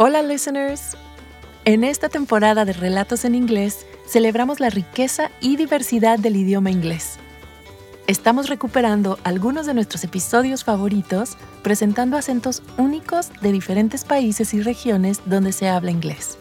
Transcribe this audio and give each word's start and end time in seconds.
Hola 0.00 0.22
listeners. 0.22 0.96
En 1.64 1.82
esta 1.82 2.08
temporada 2.08 2.64
de 2.64 2.72
Relatos 2.72 3.24
en 3.24 3.34
Inglés 3.34 3.84
celebramos 4.06 4.60
la 4.60 4.70
riqueza 4.70 5.32
y 5.40 5.56
diversidad 5.56 6.20
del 6.20 6.36
idioma 6.36 6.70
inglés. 6.70 7.18
Estamos 8.06 8.48
recuperando 8.48 9.18
algunos 9.24 9.66
de 9.66 9.74
nuestros 9.74 10.04
episodios 10.04 10.62
favoritos 10.62 11.36
presentando 11.64 12.16
acentos 12.16 12.62
únicos 12.76 13.32
de 13.40 13.50
diferentes 13.50 14.04
países 14.04 14.54
y 14.54 14.62
regiones 14.62 15.20
donde 15.26 15.50
se 15.50 15.68
habla 15.68 15.90
inglés. 15.90 16.38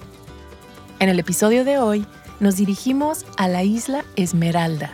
En 1.00 1.10
el 1.10 1.18
episodio 1.18 1.66
de 1.66 1.80
hoy 1.80 2.06
nos 2.40 2.58
dirigimos 2.58 3.26
a 3.38 3.48
la 3.48 3.64
isla 3.64 4.06
Esmeralda, 4.16 4.92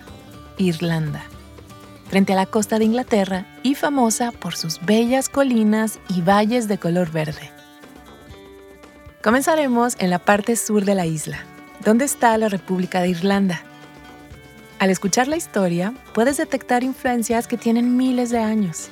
Irlanda, 0.57 1.23
frente 2.07 2.31
a 2.31 2.37
la 2.37 2.45
costa 2.45 2.79
de 2.79 2.85
Inglaterra 2.85 3.45
y 3.61 3.75
famosa 3.75 4.31
por 4.31 4.55
sus 4.55 4.79
bellas 4.85 5.27
colinas 5.27 5.99
y 6.07 6.21
valles 6.21 6.69
de 6.69 6.77
color 6.77 7.11
verde. 7.11 7.52
Comenzaremos 9.23 9.95
en 9.99 10.09
la 10.09 10.19
parte 10.19 10.57
sur 10.57 10.83
de 10.83 10.95
la 10.95 11.05
isla, 11.05 11.45
donde 11.85 12.03
está 12.03 12.37
la 12.37 12.49
República 12.49 13.01
de 13.01 13.07
Irlanda. 13.07 13.61
Al 14.79 14.89
escuchar 14.89 15.29
la 15.29 15.37
historia, 15.37 15.93
puedes 16.13 16.35
detectar 16.35 16.83
influencias 16.83 17.47
que 17.47 17.55
tienen 17.55 17.95
miles 17.95 18.31
de 18.31 18.39
años. 18.39 18.89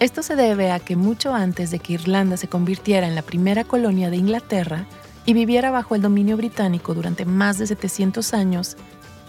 Esto 0.00 0.22
se 0.22 0.34
debe 0.34 0.70
a 0.70 0.80
que 0.80 0.96
mucho 0.96 1.34
antes 1.34 1.70
de 1.70 1.78
que 1.78 1.92
Irlanda 1.92 2.38
se 2.38 2.48
convirtiera 2.48 3.06
en 3.06 3.14
la 3.14 3.20
primera 3.20 3.64
colonia 3.64 4.08
de 4.08 4.16
Inglaterra 4.16 4.86
y 5.26 5.34
viviera 5.34 5.70
bajo 5.70 5.94
el 5.94 6.00
dominio 6.00 6.38
británico 6.38 6.94
durante 6.94 7.26
más 7.26 7.58
de 7.58 7.66
700 7.66 8.32
años, 8.32 8.78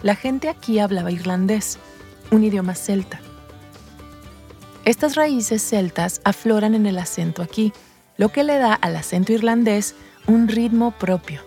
la 0.02 0.16
gente 0.16 0.48
aquí 0.48 0.80
hablaba 0.80 1.12
irlandés, 1.12 1.78
un 2.32 2.46
idioma 2.46 2.76
celta. 2.76 3.20
Estas 4.86 5.16
raíces 5.16 5.62
celtas 5.62 6.22
afloran 6.24 6.74
en 6.74 6.86
el 6.86 7.00
acento 7.00 7.42
aquí, 7.42 7.74
lo 8.16 8.30
que 8.30 8.46
le 8.46 8.58
da 8.58 8.74
al 8.74 8.96
acento 8.96 9.34
irlandés 9.34 9.94
un 10.28 10.48
ritmo 10.48 10.92
propio. 10.92 11.42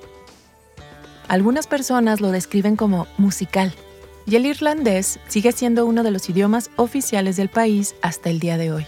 Algunas 1.28 1.66
personas 1.66 2.20
lo 2.20 2.30
describen 2.30 2.76
como 2.76 3.06
musical, 3.18 3.74
y 4.26 4.36
el 4.36 4.46
irlandés 4.46 5.18
sigue 5.28 5.52
siendo 5.52 5.86
uno 5.86 6.02
de 6.02 6.10
los 6.10 6.28
idiomas 6.28 6.70
oficiales 6.76 7.36
del 7.36 7.48
país 7.48 7.94
hasta 8.02 8.30
el 8.30 8.40
día 8.40 8.58
de 8.58 8.72
hoy. 8.72 8.86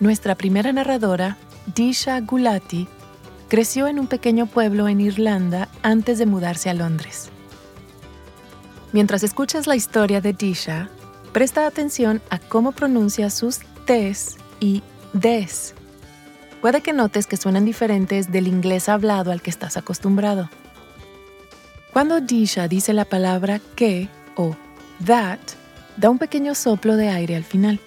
Nuestra 0.00 0.34
primera 0.34 0.72
narradora, 0.72 1.36
Disha 1.74 2.20
Gulati, 2.20 2.88
creció 3.48 3.86
en 3.86 4.00
un 4.00 4.06
pequeño 4.06 4.46
pueblo 4.46 4.88
en 4.88 5.00
Irlanda 5.00 5.68
antes 5.82 6.18
de 6.18 6.26
mudarse 6.26 6.70
a 6.70 6.74
Londres. 6.74 7.28
Mientras 8.92 9.22
escuchas 9.22 9.66
la 9.66 9.76
historia 9.76 10.20
de 10.20 10.32
Disha, 10.32 10.88
presta 11.32 11.66
atención 11.66 12.20
a 12.30 12.38
cómo 12.38 12.72
pronuncia 12.72 13.30
sus 13.30 13.60
T's 13.86 14.36
y 14.60 14.82
D's 15.12 15.74
puede 16.62 16.80
que 16.80 16.92
notes 16.92 17.26
que 17.26 17.36
suenan 17.36 17.64
diferentes 17.64 18.30
del 18.30 18.46
inglés 18.46 18.88
hablado 18.88 19.32
al 19.32 19.42
que 19.42 19.50
estás 19.50 19.76
acostumbrado. 19.76 20.48
Cuando 21.92 22.20
Disha 22.20 22.68
dice 22.68 22.94
la 22.94 23.04
palabra 23.04 23.60
que 23.74 24.08
o 24.36 24.56
that, 25.04 25.40
da 25.96 26.08
un 26.08 26.18
pequeño 26.18 26.54
soplo 26.54 26.96
de 26.96 27.08
aire 27.08 27.36
al 27.36 27.44
final. 27.44 27.80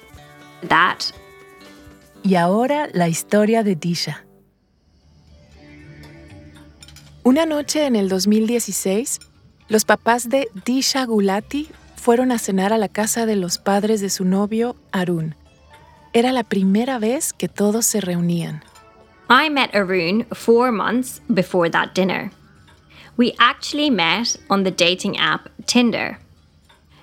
That. 0.68 1.00
Y 2.22 2.36
ahora 2.36 2.90
la 2.92 3.08
historia 3.08 3.64
de 3.64 3.76
Disha. 3.76 4.26
Una 7.24 7.46
noche 7.46 7.86
en 7.86 7.96
el 7.96 8.10
2016, 8.10 9.20
los 9.70 9.86
papás 9.86 10.30
de 10.30 10.50
Disha 10.66 11.06
Gulati 11.06 11.70
fueron 11.96 12.32
a 12.32 12.40
cenar 12.40 12.74
a 12.74 12.78
la 12.78 12.90
casa 12.90 13.26
de 13.26 13.38
los 13.38 13.58
padres 13.58 14.02
de 14.02 14.10
su 14.10 14.26
novio, 14.26 14.76
Arun, 14.92 15.34
era 16.16 16.32
la 16.32 16.44
primera 16.44 16.98
vez 16.98 17.34
que 17.34 17.50
todos 17.50 17.86
se 17.86 18.00
reunían. 18.00 18.62
I 19.30 19.50
met 19.50 19.76
Arun 19.76 20.24
four 20.34 20.72
months 20.72 21.20
before 21.34 21.70
that 21.70 21.94
dinner. 21.94 22.32
We 23.18 23.34
actually 23.38 23.90
met 23.90 24.38
on 24.50 24.64
the 24.64 24.72
dating 24.72 25.18
app 25.18 25.50
Tinder. 25.66 26.18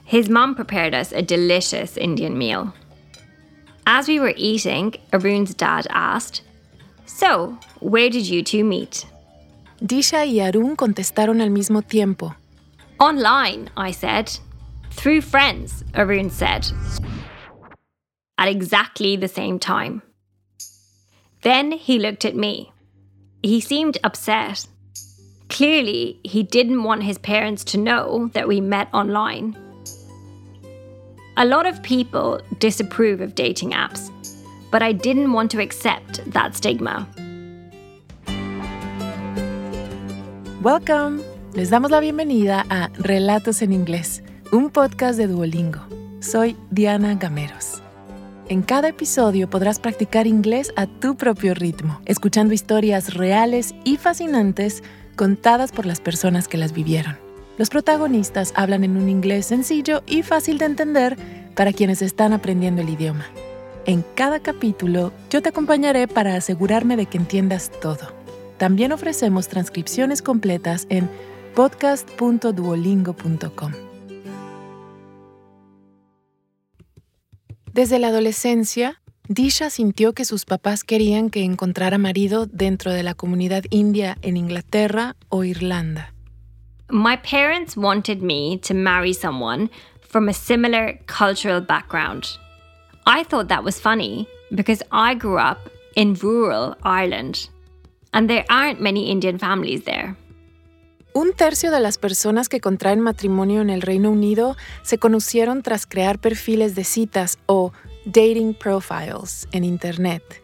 His 0.05 0.31
mum 0.31 0.55
prepared 0.55 0.95
us 0.95 1.13
a 1.13 1.21
delicious 1.21 1.99
Indian 1.99 2.39
meal. 2.39 2.73
As 3.87 4.09
we 4.09 4.19
were 4.19 4.35
eating, 4.37 4.95
Arun's 5.13 5.55
dad 5.55 5.87
asked, 5.91 6.43
So, 7.05 7.59
where 7.81 8.09
did 8.09 8.27
you 8.27 8.43
two 8.43 8.65
meet? 8.65 9.05
Disha 9.85 10.25
y 10.25 10.41
Arun 10.41 10.75
contestaron 10.75 11.43
al 11.43 11.51
mismo 11.51 11.87
tiempo. 11.87 12.35
Online, 12.99 13.69
I 13.77 13.91
said. 13.91 14.39
Through 14.91 15.23
friends, 15.23 15.85
Arun 15.95 16.31
said 16.31 16.67
at 18.43 18.49
exactly 18.49 19.15
the 19.15 19.29
same 19.29 19.57
time. 19.57 20.03
Then 21.43 21.71
he 21.71 22.01
looked 22.01 22.25
at 22.25 22.35
me. 22.35 22.73
He 23.41 23.61
seemed 23.61 23.99
upset. 24.03 24.67
Clearly, 25.49 26.19
he 26.25 26.43
didn't 26.43 26.83
want 26.83 27.05
his 27.05 27.19
parents 27.19 27.63
to 27.67 27.79
know 27.79 28.31
that 28.33 28.49
we 28.49 28.61
met 28.61 28.89
online. 28.93 29.57
A 31.37 31.45
lot 31.45 31.67
of 31.67 31.85
people 31.85 32.41
disapprove 32.59 33.21
of 33.21 33.37
dating 33.37 33.71
apps, 33.71 34.11
but 34.73 34.83
I 34.83 34.91
didn't 34.91 35.33
want 35.33 35.53
to 35.53 35.63
accept 35.63 36.29
that 36.33 36.57
stigma. 36.57 37.07
Welcome. 40.63 41.23
Les 41.55 41.71
damos 41.71 41.93
la 41.93 42.01
bienvenida 42.01 42.65
a 42.71 42.89
Relatos 43.03 43.63
en 43.63 43.73
Inglés, 43.73 44.21
un 44.53 44.71
podcast 44.71 45.19
de 45.19 45.29
Duolingo. 45.29 45.81
Soy 46.21 46.57
Diana 46.73 47.15
Gameros. 47.15 47.82
En 48.53 48.61
cada 48.61 48.89
episodio 48.89 49.49
podrás 49.49 49.81
practicar 49.81 50.27
inglés 50.27 50.75
a 50.77 50.87
tu 50.87 51.17
propio 51.17 51.55
ritmo, 51.55 52.03
escuchando 52.05 52.53
historias 52.53 53.15
reales 53.15 53.75
y 53.83 53.97
fascinantes 53.97 54.83
contadas 55.17 55.73
por 55.73 55.87
las 55.87 56.03
personas 56.03 56.49
que 56.49 56.59
las 56.59 56.75
vivieron. 56.75 57.17
Los 57.57 57.71
protagonistas 57.71 58.53
hablan 58.55 58.85
en 58.85 58.99
un 58.99 59.09
inglés 59.09 59.47
sencillo 59.47 60.03
y 60.07 60.23
fácil 60.23 60.59
de 60.59 60.67
entender 60.67 61.17
para 61.55 61.73
quienes 61.73 62.03
están 62.03 62.35
aprendiendo 62.35 62.83
el 62.83 62.91
idioma. 62.91 63.25
En 63.87 64.05
cada 64.15 64.41
capítulo 64.41 65.15
yo 65.31 65.41
te 65.41 65.49
acompañaré 65.49 66.07
para 66.07 66.35
asegurarme 66.35 66.99
de 66.99 67.07
que 67.07 67.17
entiendas 67.17 67.71
todo. 67.81 68.13
También 68.59 68.93
ofrecemos 68.93 69.49
transcripciones 69.49 70.21
completas 70.21 70.87
en 70.91 71.09
podcast.duolingo.com. 71.55 73.92
Desde 77.73 77.99
la 77.99 78.09
adolescencia, 78.09 79.01
Disha 79.29 79.71
sintió 79.71 80.13
que 80.13 80.27
sus 80.27 80.45
papás 80.45 80.85
querían 80.85 81.31
que 81.31 81.43
encontrara 81.43 81.97
marido 81.97 82.45
dentro 82.45 82.93
de 82.93 83.03
la 83.03 83.15
comunidad 83.15 83.65
india 83.71 84.19
en 84.21 84.37
Inglaterra 84.37 85.17
o 85.31 85.43
Irlanda. 85.43 86.13
My 86.91 87.17
parents 87.17 87.75
wanted 87.75 88.21
me 88.21 88.59
to 88.59 88.75
marry 88.75 89.15
someone 89.15 89.71
from 90.03 90.29
a 90.29 90.35
similar 90.35 90.99
cultural 91.07 91.63
background. 91.63 92.25
I 93.07 93.25
thought 93.25 93.49
that 93.49 93.65
was 93.65 93.81
funny 93.81 94.29
because 94.51 94.83
I 94.93 95.15
grew 95.15 95.39
up 95.39 95.71
in 95.97 96.13
rural 96.23 96.77
Ireland 96.83 97.49
and 98.13 98.29
there 98.29 98.45
aren't 98.51 98.83
many 98.83 99.11
Indian 99.11 99.39
families 99.39 99.85
there. 99.85 100.15
Un 101.15 101.35
tercio 101.35 101.71
de 101.71 101.81
las 101.81 101.99
personas 101.99 102.49
que 102.49 102.61
contraen 102.61 103.01
matrimonio 103.01 103.61
en 103.61 103.69
el 103.69 103.83
Reino 103.83 104.11
Unido 104.11 104.57
se 104.83 104.97
conocieron 104.97 105.63
tras 105.63 105.87
crear 105.87 106.19
perfiles 106.19 106.75
de 106.75 106.85
citas 106.85 107.39
o 107.45 107.73
dating 108.07 108.55
profiles 108.55 109.47
en 109.53 109.65
Internet. 109.65 110.43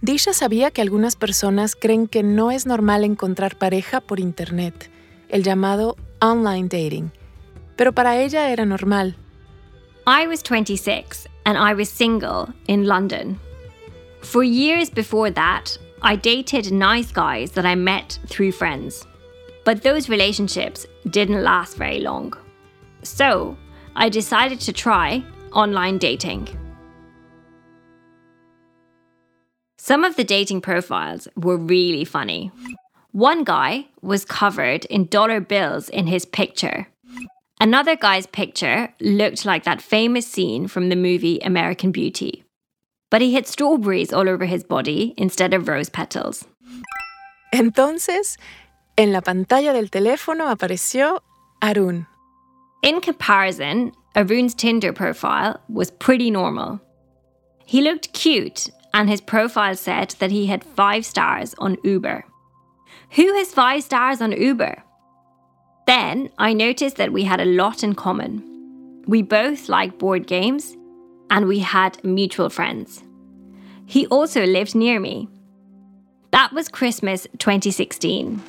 Disha 0.00 0.32
sabía 0.32 0.70
que 0.72 0.82
algunas 0.82 1.16
personas 1.16 1.76
creen 1.76 2.08
que 2.08 2.22
no 2.24 2.50
es 2.50 2.66
normal 2.66 3.04
encontrar 3.04 3.56
pareja 3.56 4.00
por 4.00 4.18
Internet, 4.18 4.90
el 5.28 5.42
llamado 5.42 5.96
online 6.20 6.68
dating, 6.68 7.12
pero 7.76 7.92
para 7.92 8.20
ella 8.20 8.50
era 8.50 8.64
normal. 8.64 9.16
I 10.06 10.26
was 10.26 10.42
26 10.42 11.28
and 11.44 11.56
I 11.56 11.74
was 11.74 11.88
single 11.88 12.52
in 12.66 12.86
London. 12.86 13.38
For 14.22 14.42
years 14.42 14.90
before 14.90 15.30
that, 15.32 15.78
I 16.02 16.16
dated 16.16 16.72
nice 16.72 17.12
guys 17.12 17.52
that 17.52 17.64
I 17.64 17.76
met 17.76 18.18
through 18.28 18.52
friends. 18.52 19.07
But 19.68 19.82
those 19.82 20.08
relationships 20.08 20.86
didn't 21.10 21.42
last 21.42 21.76
very 21.76 22.00
long. 22.00 22.32
So 23.02 23.54
I 23.94 24.08
decided 24.08 24.60
to 24.60 24.72
try 24.72 25.22
online 25.52 25.98
dating. 25.98 26.48
Some 29.76 30.04
of 30.04 30.16
the 30.16 30.24
dating 30.24 30.62
profiles 30.62 31.28
were 31.36 31.58
really 31.58 32.06
funny. 32.06 32.50
One 33.12 33.44
guy 33.44 33.88
was 34.00 34.24
covered 34.24 34.86
in 34.86 35.04
dollar 35.04 35.38
bills 35.38 35.90
in 35.90 36.06
his 36.06 36.24
picture. 36.24 36.86
Another 37.60 37.94
guy's 37.94 38.26
picture 38.26 38.94
looked 39.02 39.44
like 39.44 39.64
that 39.64 39.82
famous 39.82 40.26
scene 40.26 40.66
from 40.66 40.88
the 40.88 40.96
movie 40.96 41.40
American 41.40 41.92
Beauty. 41.92 42.42
But 43.10 43.20
he 43.20 43.34
had 43.34 43.46
strawberries 43.46 44.14
all 44.14 44.30
over 44.30 44.46
his 44.46 44.64
body 44.64 45.12
instead 45.18 45.52
of 45.52 45.68
rose 45.68 45.90
petals. 45.90 46.46
Entonces, 47.52 48.38
En 48.98 49.12
la 49.12 49.20
pantalla 49.20 49.72
del 49.72 49.90
teléfono 49.90 50.48
apareció 50.48 51.22
Arun. 51.62 52.08
In 52.82 53.00
comparison, 53.00 53.92
Arun's 54.16 54.56
Tinder 54.56 54.92
profile 54.92 55.60
was 55.68 55.92
pretty 55.92 56.32
normal. 56.32 56.80
He 57.64 57.80
looked 57.80 58.12
cute 58.12 58.70
and 58.92 59.08
his 59.08 59.20
profile 59.20 59.76
said 59.76 60.16
that 60.18 60.32
he 60.32 60.46
had 60.46 60.64
five 60.64 61.06
stars 61.06 61.54
on 61.58 61.76
Uber. 61.84 62.24
Who 63.10 63.32
has 63.34 63.54
five 63.54 63.84
stars 63.84 64.20
on 64.20 64.32
Uber? 64.32 64.82
Then 65.86 66.30
I 66.36 66.52
noticed 66.52 66.96
that 66.96 67.12
we 67.12 67.22
had 67.22 67.40
a 67.40 67.44
lot 67.44 67.84
in 67.84 67.94
common. 67.94 68.42
We 69.06 69.22
both 69.22 69.68
liked 69.68 70.00
board 70.00 70.26
games 70.26 70.76
and 71.30 71.46
we 71.46 71.60
had 71.60 72.02
mutual 72.02 72.50
friends. 72.50 73.04
He 73.86 74.08
also 74.08 74.44
lived 74.44 74.74
near 74.74 74.98
me. 74.98 75.28
That 76.32 76.52
was 76.52 76.68
Christmas 76.68 77.28
2016. 77.38 78.42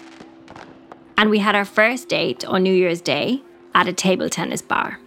And 1.20 1.30
we 1.30 1.40
had 1.40 1.54
our 1.54 1.66
first 1.66 2.08
date 2.08 2.46
on 2.46 2.64
New 2.64 2.74
Year's 2.74 3.02
Day 3.02 3.44
at 3.76 3.90
a 3.90 3.92
table 3.92 4.30
tennis 4.30 4.62
bar. 4.62 5.00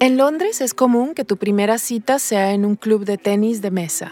En 0.00 0.16
Londres 0.16 0.60
es 0.60 0.74
común 0.74 1.14
que 1.14 1.22
tu 1.22 1.36
primera 1.36 1.78
cita 1.78 2.18
sea 2.18 2.50
en 2.52 2.64
un 2.64 2.74
club 2.74 3.04
de 3.04 3.16
tenis 3.16 3.60
de 3.60 3.70
mesa 3.70 4.10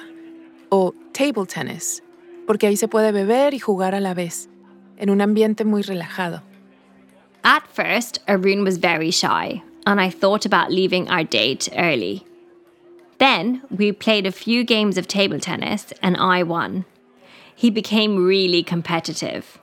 o 0.70 0.94
table 1.12 1.46
tennis, 1.46 2.00
porque 2.46 2.68
ahí 2.68 2.76
se 2.76 2.86
puede 2.86 3.10
beber 3.10 3.54
y 3.54 3.58
jugar 3.58 3.92
a 3.92 3.98
la 3.98 4.14
vez, 4.14 4.48
en 4.96 5.10
un 5.10 5.20
ambiente 5.20 5.64
muy 5.64 5.82
relajado. 5.82 6.42
At 7.42 7.66
first, 7.66 8.20
Arun 8.28 8.62
was 8.62 8.78
very 8.78 9.10
shy, 9.10 9.64
and 9.84 10.00
I 10.00 10.10
thought 10.10 10.46
about 10.46 10.70
leaving 10.70 11.10
our 11.10 11.24
date 11.24 11.68
early. 11.76 12.24
Then 13.18 13.62
we 13.68 13.90
played 13.90 14.26
a 14.26 14.32
few 14.32 14.62
games 14.62 14.96
of 14.96 15.08
table 15.08 15.40
tennis, 15.40 15.92
and 16.00 16.16
I 16.16 16.44
won. 16.44 16.84
He 17.56 17.68
became 17.68 18.24
really 18.24 18.62
competitive. 18.62 19.58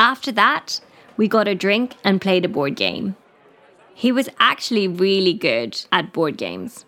After 0.00 0.32
that, 0.32 0.80
we 1.18 1.28
got 1.28 1.46
a 1.46 1.54
drink 1.54 1.94
and 2.02 2.22
played 2.22 2.46
a 2.46 2.48
board 2.48 2.74
game. 2.74 3.16
He 3.94 4.10
was 4.10 4.30
actually 4.38 4.88
really 4.88 5.34
good 5.34 5.76
at 5.92 6.14
board 6.14 6.38
games. 6.38 6.86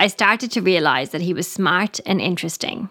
I 0.00 0.08
started 0.08 0.50
to 0.50 0.60
realize 0.60 1.10
that 1.10 1.20
he 1.20 1.32
was 1.32 1.46
smart 1.46 2.00
and 2.04 2.20
interesting. 2.20 2.88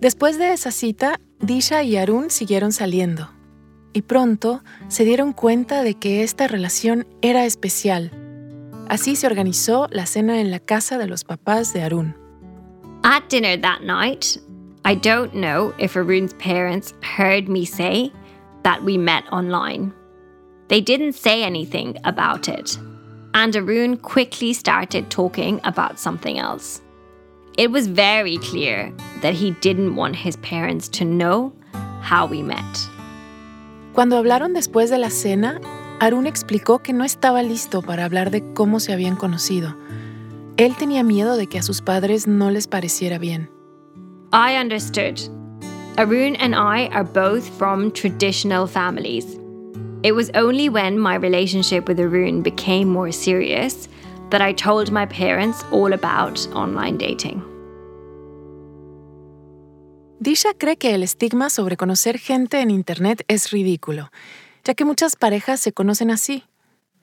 Después 0.00 0.38
de 0.38 0.52
esa 0.54 0.70
cita, 0.70 1.18
Disha 1.40 1.82
y 1.84 1.98
Arun 1.98 2.30
siguieron 2.30 2.72
saliendo. 2.72 3.28
Y 3.92 4.00
pronto 4.00 4.62
se 4.88 5.04
dieron 5.04 5.34
cuenta 5.34 5.82
de 5.82 5.96
que 5.98 6.22
esta 6.22 6.48
relación 6.48 7.06
era 7.20 7.44
especial. 7.44 8.10
Así 8.88 9.16
se 9.16 9.26
organizó 9.26 9.86
la 9.90 10.06
cena 10.06 10.40
en 10.40 10.50
la 10.50 10.60
casa 10.60 10.96
de 10.96 11.08
los 11.08 11.24
papás 11.24 11.74
de 11.74 11.82
Arun. 11.82 12.16
At 13.02 13.28
dinner 13.28 13.60
that 13.60 13.82
night, 13.82 14.40
I 14.84 14.94
don't 14.94 15.34
know 15.34 15.74
if 15.78 15.96
Arun's 15.96 16.32
parents 16.34 16.94
heard 17.02 17.48
me 17.48 17.64
say 17.64 18.12
that 18.62 18.82
we 18.82 18.96
met 18.96 19.24
online. 19.32 19.92
They 20.68 20.80
didn't 20.80 21.12
say 21.12 21.42
anything 21.42 21.96
about 22.04 22.48
it, 22.48 22.78
and 23.34 23.54
Arun 23.54 23.98
quickly 23.98 24.52
started 24.52 25.10
talking 25.10 25.60
about 25.64 25.98
something 25.98 26.38
else. 26.38 26.80
It 27.58 27.70
was 27.70 27.88
very 27.88 28.38
clear 28.38 28.92
that 29.22 29.34
he 29.34 29.50
didn't 29.60 29.96
want 29.96 30.16
his 30.16 30.36
parents 30.38 30.88
to 30.90 31.04
know 31.04 31.52
how 32.00 32.26
we 32.26 32.42
met. 32.42 32.88
Cuando 33.92 34.16
hablaron 34.16 34.54
después 34.54 34.90
de 34.90 34.98
la 34.98 35.10
cena, 35.10 35.60
Arun 36.00 36.26
explicó 36.26 36.82
que 36.82 36.94
no 36.94 37.04
estaba 37.04 37.42
listo 37.42 37.82
para 37.82 38.04
hablar 38.04 38.30
de 38.30 38.42
cómo 38.54 38.80
se 38.80 38.92
habían 38.92 39.16
conocido 39.16 39.76
Él 40.60 40.76
tenía 40.76 41.02
miedo 41.02 41.38
de 41.38 41.46
que 41.46 41.58
a 41.58 41.62
sus 41.62 41.80
padres 41.80 42.26
no 42.26 42.50
les 42.50 42.66
pareciera 42.66 43.16
bien. 43.16 43.50
I 44.32 44.56
understood. 44.56 45.20
Arun 45.98 46.36
and 46.36 46.54
I 46.54 46.88
are 46.92 47.04
both 47.04 47.48
from 47.58 47.90
traditional 47.90 48.66
families. 48.66 49.24
It 50.02 50.12
was 50.12 50.30
only 50.34 50.68
when 50.68 50.98
my 50.98 51.16
relationship 51.16 51.88
with 51.88 51.98
Arun 52.00 52.42
became 52.42 52.88
more 52.88 53.12
serious 53.12 53.88
that 54.30 54.40
I 54.40 54.52
told 54.52 54.90
my 54.90 55.06
parents 55.06 55.64
all 55.72 55.92
about 55.92 56.38
online 56.54 56.96
dating. 56.96 57.42
Disha 60.20 60.54
cree 60.54 60.76
que 60.76 60.94
el 60.94 61.02
estigma 61.02 61.50
sobre 61.50 61.76
conocer 61.76 62.18
gente 62.18 62.60
en 62.60 62.70
Internet 62.70 63.24
es 63.28 63.50
ridículo, 63.50 64.10
ya 64.64 64.74
que 64.74 64.84
muchas 64.84 65.16
parejas 65.16 65.60
se 65.60 65.72
conocen 65.72 66.10
así, 66.10 66.44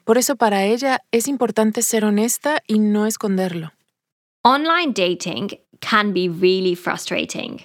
Por 0.08 0.18
eso 0.18 0.38
para 0.38 0.64
ella 0.64 1.04
es 1.12 1.28
importante 1.28 1.82
ser 1.82 2.06
honesta 2.06 2.64
y 2.66 2.80
no 2.80 3.08
esconderlo. 3.08 3.74
Online 4.42 4.94
dating 4.94 5.50
can 5.82 6.14
be 6.14 6.30
really 6.30 6.76
frustrating, 6.76 7.64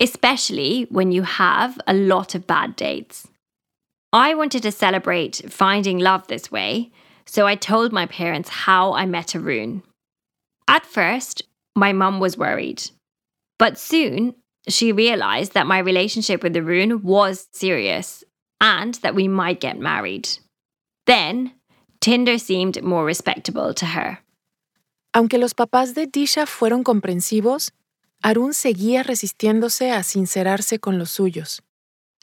especially 0.00 0.86
when 0.90 1.12
you 1.12 1.22
have 1.22 1.78
a 1.86 1.94
lot 1.94 2.34
of 2.34 2.46
bad 2.46 2.76
dates. 2.76 3.28
I 4.12 4.34
wanted 4.34 4.62
to 4.64 4.72
celebrate 4.72 5.42
finding 5.48 5.98
love 5.98 6.26
this 6.26 6.50
way, 6.50 6.90
so 7.24 7.46
I 7.46 7.54
told 7.54 7.92
my 7.92 8.06
parents 8.06 8.48
how 8.48 8.92
I 8.92 9.06
met 9.06 9.34
Arun. 9.34 9.82
At 10.68 10.84
first, 10.84 11.42
my 11.74 11.92
mum 11.92 12.20
was 12.20 12.36
worried, 12.36 12.82
but 13.58 13.78
soon 13.78 14.34
she 14.68 14.92
realised 14.92 15.54
that 15.54 15.66
my 15.66 15.78
relationship 15.78 16.42
with 16.42 16.56
Arun 16.56 17.02
was 17.02 17.48
serious 17.52 18.22
and 18.60 18.94
that 18.96 19.14
we 19.14 19.28
might 19.28 19.60
get 19.60 19.78
married. 19.78 20.28
Then 21.06 21.52
Tinder 22.00 22.38
seemed 22.38 22.82
more 22.82 23.04
respectable 23.04 23.74
to 23.74 23.86
her. 23.86 24.18
Aunque 25.12 25.38
los 25.38 25.54
papás 25.54 25.94
de 25.94 26.06
Disha 26.06 26.46
fueron 26.46 26.82
comprensivos, 26.82 27.72
Arun 28.22 28.54
seguía 28.54 29.02
resistiéndose 29.02 29.90
a 29.90 30.02
sincerarse 30.02 30.78
con 30.78 30.98
los 30.98 31.10
suyos. 31.10 31.62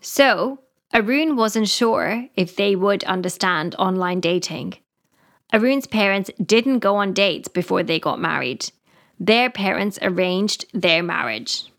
So, 0.01 0.63
Arun 0.91 1.38
wasn't 1.38 1.68
sure 1.68 2.30
if 2.36 2.56
they 2.56 2.75
would 2.75 3.03
understand 3.03 3.75
online 3.77 4.21
dating. 4.21 4.75
Arun's 5.51 5.88
parents 5.88 6.31
didn't 6.39 6.80
go 6.80 6.95
on 6.95 7.13
dates 7.13 7.47
before 7.47 7.83
they 7.83 8.00
got 8.00 8.19
married. 8.19 8.71
Their 9.19 9.51
parents 9.51 10.00
arranged 10.01 10.65
their 10.74 11.03
marriage. 11.03 11.71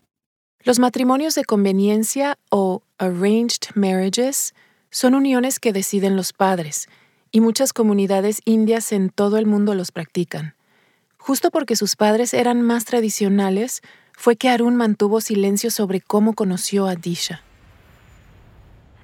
Los 0.63 0.77
matrimonios 0.77 1.35
de 1.35 1.43
conveniencia 1.43 2.37
o 2.51 2.83
arranged 2.99 3.69
marriages 3.75 4.53
son 4.91 5.15
uniones 5.15 5.59
que 5.59 5.73
deciden 5.73 6.15
los 6.15 6.31
padres 6.31 6.87
y 7.31 7.39
muchas 7.39 7.73
comunidades 7.73 8.41
indias 8.45 8.91
en 8.91 9.09
todo 9.09 9.37
el 9.37 9.47
mundo 9.47 9.73
los 9.73 9.91
practican. 9.91 10.53
Justo 11.21 11.51
porque 11.51 11.75
sus 11.75 11.95
padres 11.95 12.33
eran 12.33 12.63
más 12.63 12.83
tradicionales, 12.85 13.81
fue 14.17 14.37
que 14.37 14.49
Arun 14.49 14.75
mantuvo 14.75 15.21
silencio 15.21 15.69
sobre 15.69 16.01
cómo 16.01 16.33
conoció 16.33 16.87
a 16.87 16.95
Disha. 16.95 17.41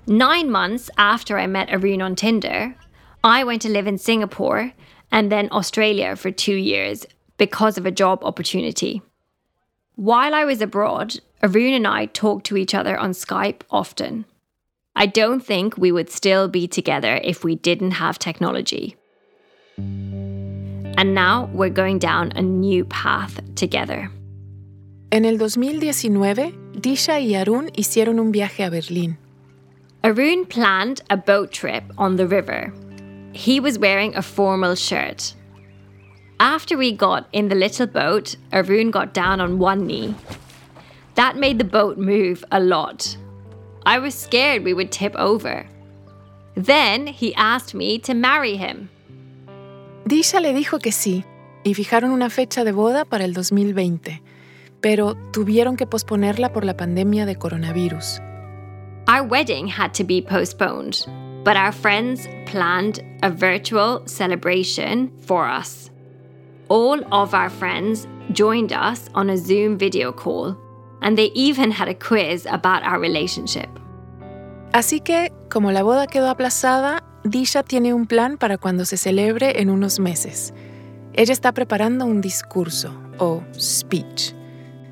Nine 0.07 0.49
months 0.49 0.89
after 0.97 1.37
I 1.37 1.45
met 1.47 1.69
Arun 1.69 2.01
on 2.01 2.15
Tinder, 2.15 2.75
I 3.23 3.43
went 3.43 3.61
to 3.61 3.69
live 3.69 3.87
in 3.87 3.99
Singapore 3.99 4.73
and 5.11 5.31
then 5.31 5.47
Australia 5.51 6.15
for 6.15 6.31
two 6.31 6.55
years 6.55 7.05
because 7.37 7.77
of 7.77 7.85
a 7.85 7.91
job 7.91 8.23
opportunity. 8.23 9.01
While 9.95 10.33
I 10.33 10.43
was 10.43 10.61
abroad, 10.61 11.19
Arun 11.43 11.73
and 11.73 11.87
I 11.87 12.07
talked 12.07 12.47
to 12.47 12.57
each 12.57 12.73
other 12.73 12.97
on 12.97 13.11
Skype 13.11 13.61
often. 13.69 14.25
I 14.95 15.05
don't 15.05 15.45
think 15.45 15.77
we 15.77 15.91
would 15.91 16.09
still 16.09 16.47
be 16.47 16.67
together 16.67 17.19
if 17.23 17.43
we 17.43 17.55
didn't 17.55 17.91
have 17.91 18.17
technology. 18.17 18.95
And 20.97 21.13
now 21.13 21.47
we're 21.53 21.69
going 21.69 21.99
down 21.99 22.31
a 22.35 22.41
new 22.41 22.83
path 22.85 23.39
together. 23.55 24.11
En 25.11 25.25
el 25.25 25.37
2019, 25.37 26.73
Disha 26.73 27.19
y 27.21 27.35
Arun 27.35 27.69
hicieron 27.77 28.19
un 28.19 28.33
viaje 28.33 28.65
a 28.65 28.71
Berlín. 28.71 29.17
Arun 30.03 30.45
planned 30.45 31.01
a 31.09 31.15
boat 31.15 31.51
trip 31.51 31.83
on 31.99 32.15
the 32.15 32.27
river. 32.27 32.73
He 33.31 33.59
was 33.59 33.77
wearing 33.77 34.15
a 34.15 34.23
formal 34.23 34.73
shirt. 34.73 35.35
After 36.39 36.75
we 36.75 36.91
got 36.91 37.27
in 37.31 37.47
the 37.49 37.55
little 37.55 37.87
boat, 37.87 38.35
Arun 38.51 38.89
got 38.89 39.13
down 39.13 39.39
on 39.39 39.59
one 39.59 39.85
knee. 39.85 40.15
That 41.13 41.37
made 41.37 41.59
the 41.59 41.63
boat 41.63 41.97
move 41.97 42.43
a 42.51 42.59
lot. 42.59 43.17
I 43.85 43.99
was 43.99 44.15
scared 44.15 44.63
we 44.63 44.73
would 44.73 44.91
tip 44.91 45.15
over. 45.15 45.67
Then 46.55 47.07
he 47.07 47.35
asked 47.35 47.75
me 47.75 47.99
to 47.99 48.13
marry 48.13 48.57
him. 48.57 48.89
Disha 50.07 50.39
le 50.39 50.53
dijo 50.53 50.79
que 50.79 50.93
sí 50.93 51.25
y 51.65 51.73
fijaron 51.73 52.11
una 52.11 52.29
fecha 52.29 52.63
de 52.63 52.71
boda 52.71 53.03
para 53.03 53.25
el 53.25 53.33
2020, 53.33 54.21
pero 54.79 55.15
tuvieron 55.33 55.75
que 55.75 55.85
posponerla 55.85 56.53
por 56.53 56.63
la 56.63 56.77
pandemia 56.77 57.25
de 57.25 57.35
coronavirus. 57.35 58.21
Our 59.09 59.27
wedding 59.27 59.67
had 59.67 59.93
to 59.95 60.05
be 60.05 60.21
postponed, 60.21 61.05
but 61.43 61.57
our 61.57 61.73
friends 61.73 62.25
planned 62.45 63.03
a 63.21 63.29
virtual 63.29 64.01
celebration 64.05 65.11
for 65.19 65.45
us. 65.45 65.91
All 66.69 67.03
of 67.11 67.33
our 67.33 67.49
friends 67.49 68.07
joined 68.31 68.71
us 68.71 69.09
on 69.13 69.29
a 69.29 69.35
Zoom 69.35 69.77
video 69.77 70.13
call 70.13 70.55
and 71.01 71.17
they 71.17 71.31
even 71.35 71.69
had 71.69 71.89
a 71.89 71.93
quiz 71.93 72.45
about 72.45 72.81
our 72.83 72.97
relationship. 72.97 73.67
Así 74.71 75.01
que, 75.01 75.33
como 75.49 75.73
la 75.73 75.83
boda 75.83 76.07
quedó 76.07 76.29
aplazada, 76.29 77.03
Disha 77.29 77.63
tiene 77.63 77.93
un 77.93 78.05
plan 78.05 78.37
para 78.37 78.57
cuando 78.57 78.85
se 78.85 78.97
celebre 78.97 79.61
en 79.61 79.69
unos 79.69 79.99
meses. 79.99 80.53
Ella 81.13 81.33
está 81.33 81.51
preparando 81.53 82.05
un 82.05 82.21
discurso, 82.21 82.91
o 83.17 83.43
speech, 83.59 84.33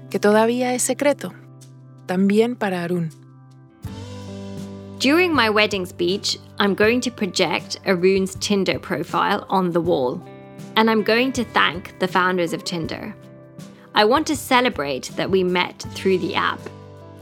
que 0.10 0.20
todavía 0.20 0.74
es 0.74 0.82
secreto, 0.82 1.34
también 2.06 2.56
para 2.56 2.84
Arun. 2.84 3.10
During 5.00 5.34
my 5.34 5.50
wedding 5.50 5.86
speech, 5.86 6.40
I'm 6.60 6.74
going 6.74 7.02
to 7.02 7.12
project 7.12 7.80
Arun's 7.86 8.36
Tinder 8.40 8.80
profile 8.80 9.46
on 9.50 9.72
the 9.72 9.82
wall. 9.82 10.22
and 10.76 10.90
I'm 10.90 11.04
going 11.04 11.32
to 11.34 11.44
thank 11.44 11.98
the 12.00 12.08
founders 12.08 12.54
of 12.54 12.64
Tinder. 12.64 13.16
I 13.94 14.06
want 14.06 14.28
to 14.28 14.36
celebrate 14.36 15.12
that 15.16 15.30
we 15.30 15.44
met 15.44 15.86
through 15.94 16.18
the 16.20 16.36
app, 16.36 16.60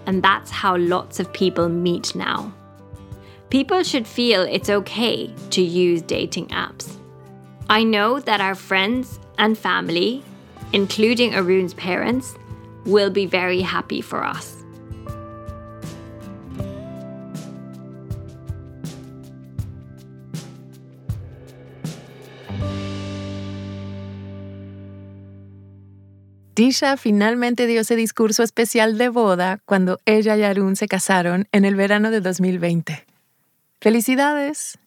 and 0.05 0.23
that's 0.23 0.49
how 0.49 0.77
lots 0.77 1.19
of 1.19 1.31
people 1.33 1.69
meet 1.69 2.15
now. 2.15 2.51
People 3.53 3.83
should 3.83 4.07
feel 4.07 4.41
it's 4.41 4.67
okay 4.67 5.31
to 5.51 5.61
use 5.61 6.01
dating 6.01 6.47
apps. 6.47 6.97
I 7.69 7.83
know 7.83 8.19
that 8.19 8.41
our 8.41 8.55
friends 8.55 9.19
and 9.37 9.55
family, 9.55 10.23
including 10.71 11.35
Arun's 11.35 11.75
parents, 11.75 12.33
will 12.87 13.11
be 13.11 13.27
very 13.27 13.61
happy 13.61 14.01
for 14.01 14.23
us. 14.23 14.55
Disha 26.55 26.97
finalmente 26.97 27.67
dio 27.67 27.81
ese 27.81 27.95
discurso 27.95 28.41
especial 28.41 28.97
de 28.97 29.09
boda 29.09 29.59
cuando 29.65 29.99
ella 30.07 30.35
y 30.37 30.41
Arun 30.41 30.75
se 30.75 30.87
casaron 30.87 31.47
en 31.51 31.65
el 31.65 31.75
verano 31.75 32.09
de 32.09 32.19
2020. 32.19 33.12
¡Felicidades! 33.83 34.79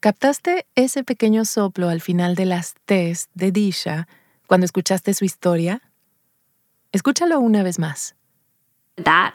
¿Captaste 0.00 0.66
ese 0.74 1.04
pequeño 1.04 1.44
soplo 1.44 1.88
al 1.88 2.00
final 2.00 2.34
de 2.34 2.44
las 2.44 2.74
T's 2.84 3.28
de 3.34 3.52
Disha 3.52 4.08
cuando 4.46 4.64
escuchaste 4.64 5.14
su 5.14 5.24
historia? 5.24 5.80
Escúchalo 6.90 7.38
una 7.38 7.62
vez 7.62 7.78
más. 7.78 8.16
That. 8.96 9.34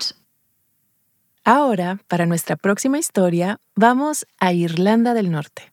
Ahora, 1.45 1.99
para 2.07 2.25
nuestra 2.25 2.57
próxima 2.57 2.99
historia, 2.99 3.61
vamos 3.75 4.27
a 4.39 4.51
Irlanda 4.51 5.13
del 5.13 5.31
Norte. 5.31 5.71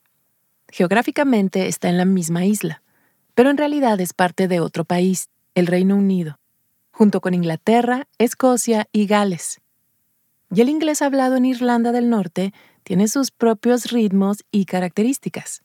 Geográficamente 0.69 1.67
está 1.67 1.88
en 1.88 1.99
la 1.99 2.05
misma 2.05 2.47
isla 2.47 2.83
pero 3.35 3.50
en 3.50 3.57
realidad 3.57 3.99
es 4.00 4.12
parte 4.12 4.47
de 4.47 4.61
otro 4.61 4.85
país, 4.85 5.31
el 5.55 5.67
Reino 5.67 5.97
Unido, 5.97 6.38
junto 6.91 7.23
con 7.23 7.33
Inglaterra, 7.33 8.07
Escocia 8.19 8.87
y 8.93 9.07
Gales. 9.07 9.62
Y 10.54 10.61
el 10.61 10.68
inglés 10.68 11.00
hablado 11.00 11.37
en 11.37 11.47
Irlanda 11.47 11.92
del 11.92 12.11
Norte 12.11 12.52
tiene 12.82 13.09
sus 13.09 13.30
propios 13.30 13.90
ritmos 13.90 14.44
y 14.50 14.66
características. 14.66 15.62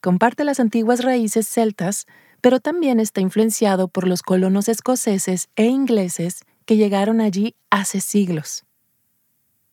Comparte 0.00 0.44
las 0.44 0.60
antiguas 0.60 1.02
raíces 1.02 1.46
celtas, 1.46 2.06
pero 2.40 2.58
también 2.58 3.00
está 3.00 3.20
influenciado 3.20 3.88
por 3.88 4.06
los 4.06 4.22
colonos 4.22 4.68
escoceses 4.68 5.48
e 5.56 5.66
ingleses 5.66 6.40
que 6.64 6.76
llegaron 6.76 7.20
allí 7.20 7.54
hace 7.70 8.00
siglos. 8.00 8.64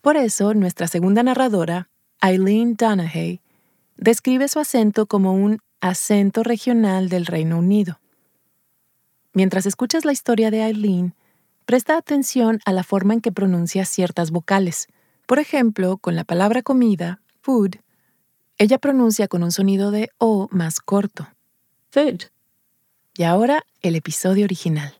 Por 0.02 0.18
eso, 0.18 0.54
nuestra 0.54 0.88
segunda 0.88 1.24
narradora, 1.24 1.90
Eileen 2.22 2.76
Donaghy, 2.76 3.42
describe 3.98 4.48
su 4.48 4.60
acento 4.60 5.06
como 5.06 5.34
un 5.34 5.60
acento 5.80 6.44
regional 6.44 7.08
del 7.08 7.26
Reino 7.26 7.60
Unido. 7.60 8.00
Mientras 9.34 9.66
escuchas 9.66 10.06
la 10.06 10.12
historia 10.12 10.52
de 10.52 10.64
Eileen, 10.64 11.14
presta 11.66 11.98
atención 11.98 12.60
a 12.66 12.72
la 12.72 12.84
forma 12.84 13.14
en 13.14 13.22
que 13.22 13.32
pronuncia 13.32 13.86
ciertas 13.86 14.32
vocales. 14.32 14.88
Por 15.26 15.40
ejemplo, 15.40 15.98
con 15.98 16.16
la 16.16 16.24
palabra 16.24 16.62
comida, 16.62 17.22
food, 17.42 17.78
ella 18.58 18.78
pronuncia 18.78 19.28
con 19.28 19.44
un 19.44 19.52
sonido 19.52 19.92
de 19.92 20.12
O 20.18 20.48
más 20.52 20.80
corto. 20.80 21.28
Food. 21.90 22.24
Y 23.18 23.24
ahora 23.24 23.66
el 23.82 23.96
episodio 23.96 24.46
original. 24.46 24.94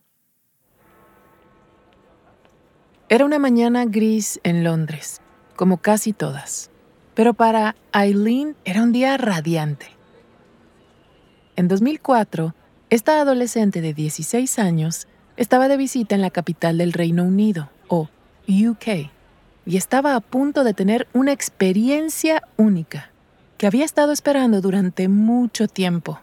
Era 3.08 3.24
una 3.24 3.38
mañana 3.38 3.84
gris 3.84 4.40
en 4.42 4.64
Londres, 4.64 5.20
como 5.54 5.78
casi 5.78 6.12
todas. 6.12 6.70
Pero 7.14 7.34
para 7.34 7.76
Eileen 7.94 8.56
era 8.64 8.82
un 8.82 8.92
día 8.92 9.16
radiante. 9.16 9.86
En 11.54 11.68
2004, 11.68 12.54
esta 12.90 13.20
adolescente 13.20 13.80
de 13.80 13.94
16 13.94 14.58
años 14.58 15.08
estaba 15.36 15.68
de 15.68 15.76
visita 15.76 16.14
en 16.14 16.22
la 16.22 16.30
capital 16.30 16.78
del 16.78 16.92
Reino 16.92 17.24
Unido, 17.24 17.70
o 17.88 18.08
UK, 18.48 19.10
y 19.66 19.76
estaba 19.76 20.14
a 20.14 20.20
punto 20.20 20.64
de 20.64 20.74
tener 20.74 21.08
una 21.12 21.32
experiencia 21.32 22.42
única 22.56 23.10
que 23.58 23.66
había 23.66 23.84
estado 23.84 24.12
esperando 24.12 24.60
durante 24.60 25.08
mucho 25.08 25.68
tiempo. 25.68 26.20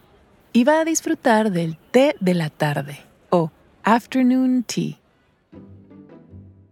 Iba 0.54 0.80
a 0.80 0.86
disfrutar 0.86 1.52
del 1.52 1.78
té 1.92 2.16
de 2.20 2.34
la 2.34 2.50
tarde, 2.50 3.00
o 3.30 3.52
afternoon 3.84 4.64
tea. 4.64 5.00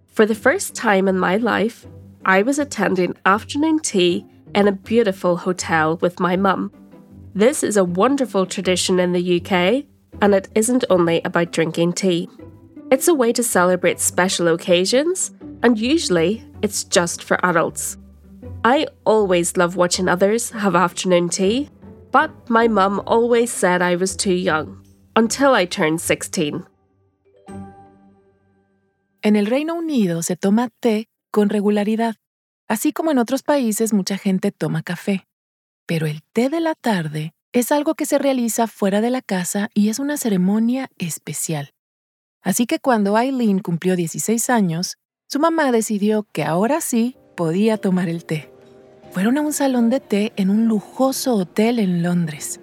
For 0.08 0.28
the 0.28 0.36
first 0.36 0.76
time 0.76 1.10
in 1.10 1.18
my 1.18 1.38
life, 1.38 1.88
I 2.26 2.44
was 2.44 2.60
attending 2.60 3.16
afternoon 3.26 3.80
tea 3.80 4.26
in 4.54 4.68
a 4.68 4.72
beautiful 4.72 5.38
hotel 5.38 5.98
with 6.02 6.20
my 6.20 6.38
mum. 6.38 6.72
This 7.34 7.64
is 7.64 7.78
a 7.78 7.84
wonderful 7.84 8.46
tradition 8.46 9.00
in 9.00 9.14
the 9.14 9.40
UK, 9.40 9.86
and 10.22 10.36
it 10.36 10.48
isn't 10.56 10.86
only 10.90 11.22
about 11.26 11.52
drinking 11.52 11.94
tea. 11.94 12.30
It's 12.92 13.08
a 13.08 13.14
way 13.14 13.34
to 13.34 13.44
celebrate 13.44 14.00
special 14.00 14.48
occasions, 14.48 15.32
and 15.64 15.78
usually 15.78 16.46
it's 16.62 16.84
just 16.84 17.24
for 17.24 17.44
adults. 17.44 17.98
I 18.64 18.88
always 19.06 19.58
love 19.58 19.76
watching 19.76 20.08
others 20.08 20.52
have 20.52 20.76
afternoon 20.76 21.30
tea, 21.30 21.70
but 22.12 22.32
my 22.50 22.68
mum 22.68 23.02
always 23.08 23.52
said 23.52 23.82
I 23.82 23.96
was 23.96 24.16
too 24.16 24.34
young 24.34 24.84
until 25.16 25.54
I 25.54 25.66
turned 25.66 26.02
16. 26.02 26.66
En 29.24 29.36
el 29.36 29.46
Reino 29.46 29.76
Unido 29.76 30.22
se 30.24 30.36
toma 30.36 30.70
té 30.82 31.08
con 31.32 31.50
regularidad, 31.50 32.16
así 32.68 32.92
como 32.92 33.12
en 33.12 33.18
otros 33.18 33.44
países 33.44 33.94
mucha 33.94 34.18
gente 34.18 34.52
toma 34.52 34.84
café. 34.84 35.26
Pero 35.88 36.08
el 36.08 36.22
té 36.34 36.50
de 36.50 36.60
la 36.60 36.76
tarde 36.76 37.34
es 37.60 37.72
algo 37.72 37.96
que 37.96 38.06
se 38.06 38.18
realiza 38.18 38.68
fuera 38.68 39.02
de 39.02 39.10
la 39.10 39.22
casa 39.22 39.70
y 39.74 39.90
es 39.90 40.00
una 40.00 40.18
ceremonia 40.18 40.90
especial. 40.98 41.74
Así 42.42 42.66
que 42.66 42.80
cuando 42.80 43.18
Eileen 43.18 43.60
cumplió 43.60 43.96
16 43.96 44.50
años, 44.50 44.98
su 45.28 45.40
mamá 45.40 45.72
decidió 45.72 46.26
que 46.32 46.44
ahora 46.44 46.82
sí 46.82 47.18
podía 47.36 47.78
tomar 47.78 48.10
el 48.10 48.26
té. 48.26 48.52
Fueron 49.12 49.38
a 49.38 49.42
un 49.42 49.54
salón 49.54 49.90
de 49.90 50.00
té 50.00 50.34
en 50.38 50.50
un 50.50 50.68
lujoso 50.68 51.36
hotel 51.36 51.80
en 51.80 52.02
Londres. 52.02 52.62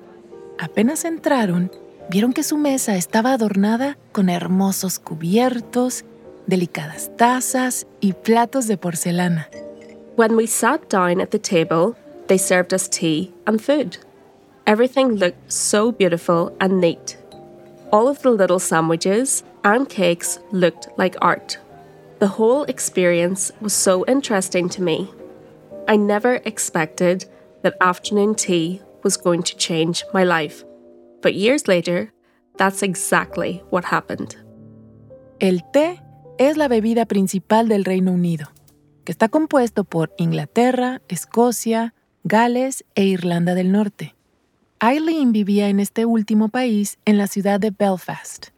Apenas 0.58 1.04
entraron, 1.04 1.70
vieron 2.10 2.32
que 2.32 2.42
su 2.42 2.56
mesa 2.56 2.96
estaba 2.96 3.32
adornada 3.32 3.98
con 4.12 4.30
hermosos 4.30 4.98
cubiertos, 4.98 6.04
delicadas 6.46 7.14
tazas 7.16 7.86
y 8.00 8.14
platos 8.14 8.66
de 8.66 8.78
porcelana. 8.78 9.48
When 10.16 10.34
we 10.34 10.46
sat 10.46 10.90
down 10.90 11.20
at 11.20 11.28
the 11.28 11.38
table, 11.38 11.94
they 12.26 12.38
served 12.38 12.72
us 12.72 12.88
tea 12.88 13.32
and 13.46 13.60
food. 13.60 14.07
Everything 14.68 15.14
looked 15.14 15.50
so 15.50 15.90
beautiful 15.90 16.54
and 16.60 16.78
neat. 16.78 17.16
All 17.90 18.06
of 18.06 18.20
the 18.20 18.30
little 18.30 18.58
sandwiches 18.58 19.42
and 19.64 19.88
cakes 19.88 20.40
looked 20.52 20.88
like 20.98 21.16
art. 21.22 21.56
The 22.18 22.28
whole 22.28 22.64
experience 22.64 23.50
was 23.62 23.72
so 23.72 24.04
interesting 24.04 24.68
to 24.68 24.82
me. 24.82 25.10
I 25.88 25.96
never 25.96 26.42
expected 26.44 27.24
that 27.62 27.78
afternoon 27.80 28.34
tea 28.34 28.82
was 29.02 29.16
going 29.16 29.42
to 29.44 29.56
change 29.56 30.04
my 30.12 30.24
life. 30.24 30.62
But 31.22 31.32
years 31.32 31.66
later, 31.66 32.12
that's 32.58 32.82
exactly 32.82 33.62
what 33.70 33.86
happened. 33.86 34.36
El 35.40 35.62
té 35.72 35.98
es 36.38 36.58
la 36.58 36.68
bebida 36.68 37.06
principal 37.06 37.68
del 37.68 37.84
Reino 37.84 38.12
Unido, 38.12 38.48
que 39.06 39.14
está 39.14 39.30
compuesto 39.30 39.84
por 39.84 40.10
Inglaterra, 40.18 41.00
Escocia, 41.08 41.94
Gales 42.24 42.84
e 42.94 43.04
Irlanda 43.06 43.54
del 43.54 43.72
Norte. 43.72 44.17
Eileen 44.80 45.32
vivía 45.32 45.68
en 45.68 45.80
este 45.80 46.06
último 46.06 46.50
país 46.50 46.98
en 47.04 47.18
la 47.18 47.26
ciudad 47.26 47.58
de 47.58 47.72
Belfast. 47.76 48.48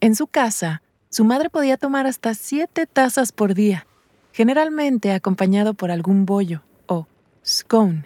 En 0.00 0.14
su 0.14 0.28
casa, 0.28 0.82
su 1.08 1.24
madre 1.24 1.50
podía 1.50 1.76
tomar 1.76 2.06
hasta 2.06 2.34
siete 2.34 2.86
tazas 2.86 3.32
por 3.32 3.54
día, 3.54 3.84
generalmente 4.32 5.10
acompañado 5.10 5.74
por 5.74 5.90
algún 5.90 6.26
bollo 6.26 6.62
o 6.86 7.08
scone. 7.44 8.04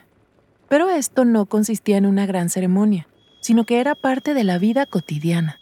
Pero 0.71 0.89
esto 0.89 1.27
no 1.27 1.45
consistía 1.45 1.99
en 1.99 2.07
una 2.07 2.25
gran 2.25 2.49
ceremonia, 2.49 3.07
sino 3.43 3.65
que 3.65 3.81
era 3.81 3.95
parte 3.95 4.33
de 4.33 4.45
la 4.45 4.57
vida 4.57 4.87
cotidiana. 4.87 5.59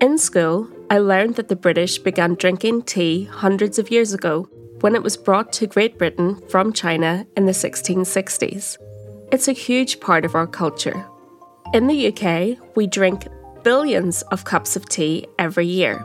In 0.00 0.18
school, 0.18 0.68
I 0.88 0.98
learned 0.98 1.34
that 1.34 1.46
the 1.48 1.56
British 1.56 2.00
began 2.00 2.36
drinking 2.36 2.82
tea 2.82 3.28
hundreds 3.28 3.76
of 3.80 3.90
years 3.90 4.14
ago 4.14 4.48
when 4.82 4.94
it 4.94 5.02
was 5.02 5.16
brought 5.16 5.52
to 5.58 5.66
Great 5.66 5.98
Britain 5.98 6.36
from 6.48 6.72
China 6.72 7.26
in 7.36 7.46
the 7.46 7.52
1660s. 7.52 8.78
It's 9.32 9.48
a 9.48 9.52
huge 9.52 9.98
part 9.98 10.26
of 10.26 10.34
our 10.34 10.46
culture. 10.46 11.06
In 11.72 11.86
the 11.86 12.08
UK, 12.08 12.58
we 12.76 12.86
drink 12.86 13.26
billions 13.62 14.20
of 14.30 14.44
cups 14.44 14.76
of 14.76 14.86
tea 14.90 15.26
every 15.38 15.66
year. 15.66 16.04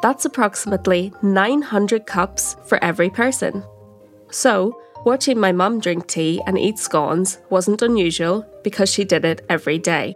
That's 0.00 0.26
approximately 0.26 1.12
900 1.22 2.06
cups 2.06 2.54
for 2.66 2.78
every 2.84 3.10
person. 3.10 3.64
So, 4.30 4.80
watching 5.04 5.40
my 5.40 5.50
mum 5.50 5.80
drink 5.80 6.06
tea 6.06 6.40
and 6.46 6.56
eat 6.56 6.78
scones 6.78 7.38
wasn't 7.50 7.82
unusual 7.82 8.46
because 8.62 8.92
she 8.92 9.02
did 9.02 9.24
it 9.24 9.44
every 9.48 9.80
day. 9.80 10.14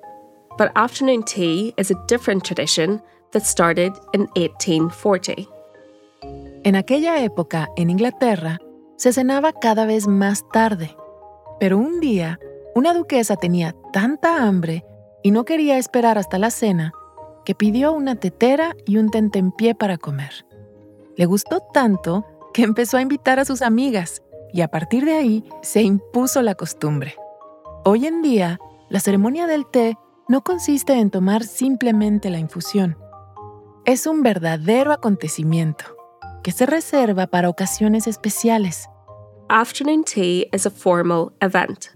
But 0.57 0.71
afternoon 0.77 1.25
tea 1.25 1.75
is 1.77 1.91
a 1.91 2.05
different 2.07 2.45
tradition 2.45 3.03
that 3.33 3.45
started 3.45 3.93
in 4.15 4.29
1840. 4.37 5.49
En 6.65 6.77
aquella 6.77 7.19
época, 7.29 7.67
en 7.77 7.91
Inglaterra, 7.91 8.61
se 8.97 9.11
cenaba 9.11 9.53
cada 9.61 9.85
vez 9.85 10.07
más 10.07 10.45
tarde. 10.53 10.95
Pero 11.59 11.79
un 11.79 12.01
día, 12.01 12.39
Una 12.77 12.93
duquesa 12.93 13.37
tenía 13.37 13.75
tanta 13.91 14.47
hambre 14.47 14.85
y 15.23 15.31
no 15.31 15.47
quería 15.47 15.79
esperar 15.79 16.19
hasta 16.19 16.39
la 16.39 16.51
cena 16.51 16.93
que 17.47 17.55
pidió 17.55 17.95
una 17.95 18.17
tetera 18.17 18.77
y 18.85 18.99
un 18.99 19.09
tentempié 19.09 19.75
para 19.75 19.97
comer. 19.97 20.45
Le 21.17 21.25
gustó 21.25 21.61
tanto 21.73 22.27
que 22.53 22.65
empezó 22.65 22.99
a 22.99 23.01
invitar 23.01 23.39
a 23.39 23.47
sus 23.47 23.63
amigas 23.63 24.21
y 24.53 24.61
a 24.61 24.69
partir 24.69 25.07
de 25.07 25.15
ahí 25.15 25.45
se 25.63 25.81
impuso 25.81 26.43
la 26.43 26.55
costumbre. 26.55 27.17
Hoy 27.87 28.05
en 28.05 28.21
día, 28.21 28.59
la 28.91 29.01
ceremonia 29.01 29.47
del 29.47 29.65
té 29.65 29.97
no 30.29 30.43
consiste 30.43 30.93
en 30.99 31.09
tomar 31.09 31.45
simplemente 31.45 32.29
la 32.29 32.39
infusión. 32.39 32.99
Es 33.87 34.07
un 34.07 34.23
verdadero 34.23 34.93
acontecimiento 34.93 35.87
que 36.43 36.53
se 36.53 36.67
reserva 36.67 37.27
para 37.27 37.49
ocasiones 37.49 38.07
especiales. 38.07 38.91
Afternoon 39.49 40.03
tea 40.03 40.47
is 40.53 40.67
a 40.67 40.71
formal 40.71 41.33
event. 41.41 41.91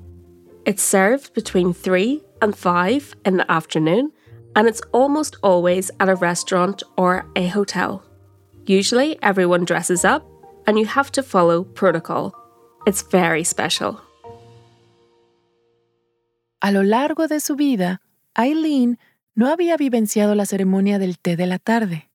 It's 0.65 0.85
served 0.85 1.35
between 1.35 1.73
3 1.73 2.23
and 2.41 2.55
5 2.55 3.17
in 3.25 3.39
the 3.39 3.51
afternoon, 3.51 4.13
and 4.55 4.69
it's 4.69 4.81
almost 4.93 5.37
always 5.43 5.91
at 5.99 6.09
a 6.09 6.15
restaurant 6.15 6.85
or 6.97 7.27
a 7.35 7.49
hotel. 7.49 8.05
Usually, 8.67 9.19
everyone 9.21 9.65
dresses 9.65 10.05
up, 10.05 10.25
and 10.69 10.79
you 10.79 10.87
have 10.87 11.11
to 11.13 11.25
follow 11.25 11.65
protocol. 11.65 12.37
It's 12.87 13.03
very 13.03 13.43
special. 13.43 14.01
A 16.63 16.71
lo 16.71 16.83
largo 16.83 17.27
de 17.27 17.41
su 17.41 17.57
vida, 17.57 18.01
Eileen 18.39 18.97
no 19.35 19.53
había 19.53 19.77
vivenciado 19.77 20.37
la 20.37 20.45
ceremonia 20.45 21.01
del 21.01 21.19
té 21.19 21.35
de 21.35 21.47
la 21.47 21.59
tarde. 21.59 22.11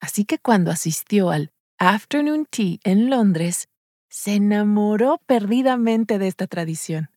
Así 0.00 0.24
que 0.24 0.38
cuando 0.38 0.70
asistió 0.70 1.30
al 1.30 1.52
Afternoon 1.78 2.46
Tea 2.46 2.78
en 2.84 3.10
Londres, 3.10 3.68
se 4.12 4.34
enamoró 4.34 5.18
perdidamente 5.26 6.18
de 6.18 6.26
esta 6.26 6.46
tradición. 6.46 7.08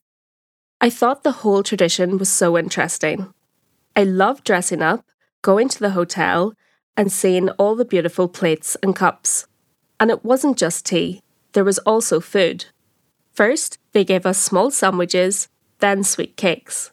I 0.79 0.89
thought 0.89 1.23
the 1.23 1.43
whole 1.43 1.61
tradition 1.61 2.17
was 2.17 2.29
so 2.29 2.57
interesting. 2.57 3.33
I 3.97 4.05
loved 4.05 4.45
dressing 4.45 4.81
up, 4.81 5.03
going 5.41 5.67
to 5.67 5.79
the 5.79 5.89
hotel, 5.89 6.53
and 6.95 7.11
seeing 7.11 7.49
all 7.59 7.75
the 7.75 7.83
beautiful 7.83 8.29
plates 8.29 8.77
and 8.81 8.95
cups. 8.95 9.45
And 9.99 10.09
it 10.09 10.23
wasn't 10.23 10.57
just 10.57 10.85
tea, 10.85 11.21
there 11.51 11.65
was 11.65 11.79
also 11.79 12.21
food. 12.21 12.67
First, 13.33 13.77
they 13.91 14.05
gave 14.05 14.25
us 14.25 14.37
small 14.37 14.71
sandwiches, 14.71 15.49
then 15.79 16.01
sweet 16.01 16.37
cakes. 16.37 16.91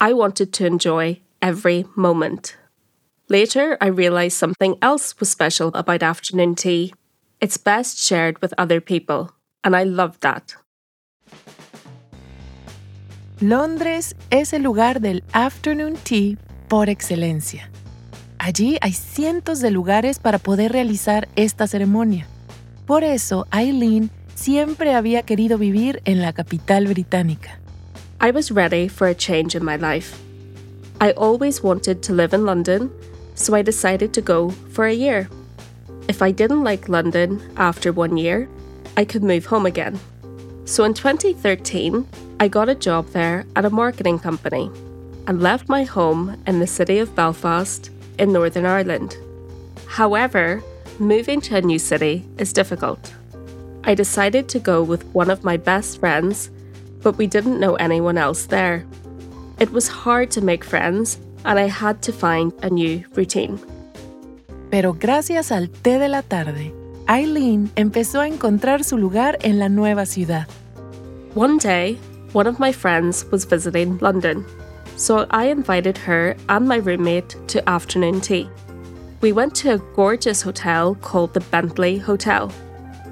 I 0.00 0.14
wanted 0.14 0.52
to 0.54 0.66
enjoy 0.66 1.20
every 1.40 1.86
moment. 1.94 2.56
Later, 3.28 3.78
I 3.80 3.86
realised 3.86 4.36
something 4.36 4.76
else 4.82 5.18
was 5.20 5.30
special 5.30 5.68
about 5.74 6.02
afternoon 6.02 6.56
tea. 6.56 6.92
It's 7.40 7.56
best 7.56 7.98
shared 7.98 8.42
with 8.42 8.52
other 8.58 8.80
people, 8.80 9.30
and 9.64 9.74
I 9.74 9.84
loved 9.84 10.20
that. 10.20 10.52
Londres 13.40 14.14
es 14.30 14.52
el 14.52 14.62
lugar 14.62 15.00
del 15.00 15.24
afternoon 15.32 15.96
tea 15.96 16.36
por 16.68 16.88
excelencia. 16.88 17.68
Allí 18.38 18.78
hay 18.80 18.92
cientos 18.92 19.60
de 19.60 19.70
lugares 19.70 20.18
para 20.18 20.38
poder 20.38 20.72
realizar 20.72 21.28
esta 21.34 21.66
ceremonia. 21.66 22.26
Por 22.86 23.02
eso, 23.02 23.46
Eileen 23.52 24.10
siempre 24.34 24.94
había 24.94 25.22
querido 25.22 25.58
vivir 25.58 26.00
en 26.04 26.20
la 26.20 26.32
capital 26.32 26.86
británica. 26.86 27.58
I 28.20 28.30
was 28.30 28.50
ready 28.50 28.88
for 28.88 29.08
a 29.08 29.14
change 29.14 29.56
in 29.56 29.64
my 29.64 29.76
life. 29.76 30.16
I 31.00 31.12
always 31.16 31.62
wanted 31.62 32.02
to 32.02 32.14
live 32.14 32.34
in 32.34 32.44
London, 32.44 32.90
so 33.34 33.56
I 33.56 33.62
decided 33.62 34.12
to 34.12 34.20
go 34.20 34.50
for 34.72 34.84
a 34.86 34.94
year. 34.94 35.28
If 36.08 36.22
I 36.22 36.32
didn't 36.32 36.62
like 36.62 36.88
London 36.88 37.40
after 37.56 37.92
one 37.92 38.16
year, 38.16 38.48
I 38.96 39.04
could 39.04 39.22
move 39.22 39.46
home 39.46 39.66
again. 39.66 39.98
So 40.64 40.84
in 40.84 40.94
2013, 40.94 42.06
I 42.40 42.48
got 42.48 42.68
a 42.68 42.74
job 42.74 43.08
there 43.08 43.44
at 43.56 43.64
a 43.64 43.70
marketing 43.70 44.18
company 44.18 44.70
and 45.26 45.42
left 45.42 45.68
my 45.68 45.84
home 45.84 46.42
in 46.46 46.60
the 46.60 46.66
city 46.66 46.98
of 46.98 47.14
Belfast 47.14 47.90
in 48.18 48.32
Northern 48.32 48.66
Ireland. 48.66 49.16
However, 49.86 50.62
moving 50.98 51.40
to 51.42 51.56
a 51.56 51.62
new 51.62 51.78
city 51.78 52.24
is 52.38 52.52
difficult. 52.52 53.12
I 53.84 53.94
decided 53.94 54.48
to 54.48 54.58
go 54.58 54.82
with 54.82 55.04
one 55.14 55.30
of 55.30 55.44
my 55.44 55.56
best 55.56 56.00
friends 56.00 56.50
but 57.04 57.18
we 57.18 57.26
didn't 57.28 57.60
know 57.60 57.74
anyone 57.76 58.18
else 58.18 58.46
there. 58.46 58.84
It 59.60 59.70
was 59.70 59.86
hard 59.86 60.30
to 60.32 60.40
make 60.40 60.64
friends, 60.64 61.18
and 61.44 61.58
I 61.58 61.68
had 61.68 62.02
to 62.02 62.12
find 62.12 62.52
a 62.62 62.70
new 62.70 63.04
routine. 63.14 63.60
Pero 64.70 64.94
gracias 64.94 65.52
al 65.52 65.68
té 65.68 65.98
de 65.98 66.08
la 66.08 66.22
tarde, 66.22 66.72
Eileen 67.06 67.70
empezó 67.76 68.20
a 68.20 68.26
encontrar 68.26 68.82
su 68.82 68.96
lugar 68.96 69.36
en 69.42 69.58
la 69.58 69.68
nueva 69.68 70.06
ciudad. 70.06 70.46
One 71.34 71.58
day, 71.58 71.98
one 72.32 72.46
of 72.46 72.58
my 72.58 72.72
friends 72.72 73.26
was 73.30 73.44
visiting 73.44 73.98
London, 73.98 74.46
so 74.96 75.26
I 75.30 75.50
invited 75.50 75.98
her 75.98 76.34
and 76.48 76.66
my 76.66 76.76
roommate 76.76 77.36
to 77.48 77.68
afternoon 77.68 78.22
tea. 78.22 78.48
We 79.20 79.32
went 79.32 79.54
to 79.56 79.74
a 79.74 79.82
gorgeous 79.94 80.40
hotel 80.40 80.94
called 80.94 81.34
the 81.34 81.40
Bentley 81.40 81.98
Hotel. 81.98 82.50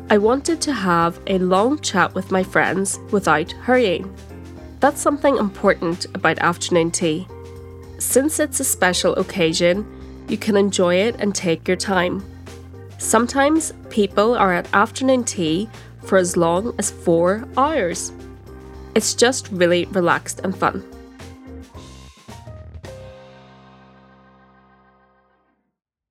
I 0.09 0.17
wanted 0.17 0.63
to 0.63 0.73
have 0.73 1.21
a 1.27 1.39
long 1.39 1.79
chat 1.81 2.15
with 2.15 2.31
my 2.31 2.43
friends 2.43 2.99
without 3.11 3.53
hurrying. 3.53 4.11
That's 4.81 5.03
something 5.03 5.37
important 5.37 6.07
about 6.15 6.39
afternoon 6.39 6.93
tea. 6.93 7.29
Since 7.99 8.41
it's 8.41 8.59
a 8.59 8.65
special 8.65 9.15
occasion, 9.17 9.85
you 10.29 10.39
can 10.39 10.57
enjoy 10.57 10.95
it 10.95 11.17
and 11.19 11.35
take 11.35 11.69
your 11.69 11.77
time. 11.77 12.25
Sometimes 13.03 13.75
people 13.91 14.37
are 14.39 14.55
at 14.55 14.69
afternoon 14.73 15.25
tea 15.25 15.69
for 16.05 16.19
as 16.19 16.37
long 16.37 16.73
as 16.79 16.93
four 16.93 17.45
hours. 17.57 18.13
It's 18.95 19.13
just 19.13 19.49
really 19.51 19.87
relaxed 19.87 20.41
and 20.45 20.55
fun. 20.55 20.85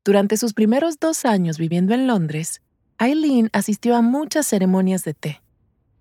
Durante 0.04 0.36
sus 0.36 0.54
primeros 0.54 1.00
dos 1.00 1.24
años 1.24 1.58
viviendo 1.58 1.94
en 1.94 2.08
Londres, 2.08 2.62
Eileen 3.00 3.50
asistió 3.54 3.96
a 3.96 4.02
muchas 4.02 4.46
ceremonias 4.46 5.06
de 5.06 5.14
té 5.14 5.42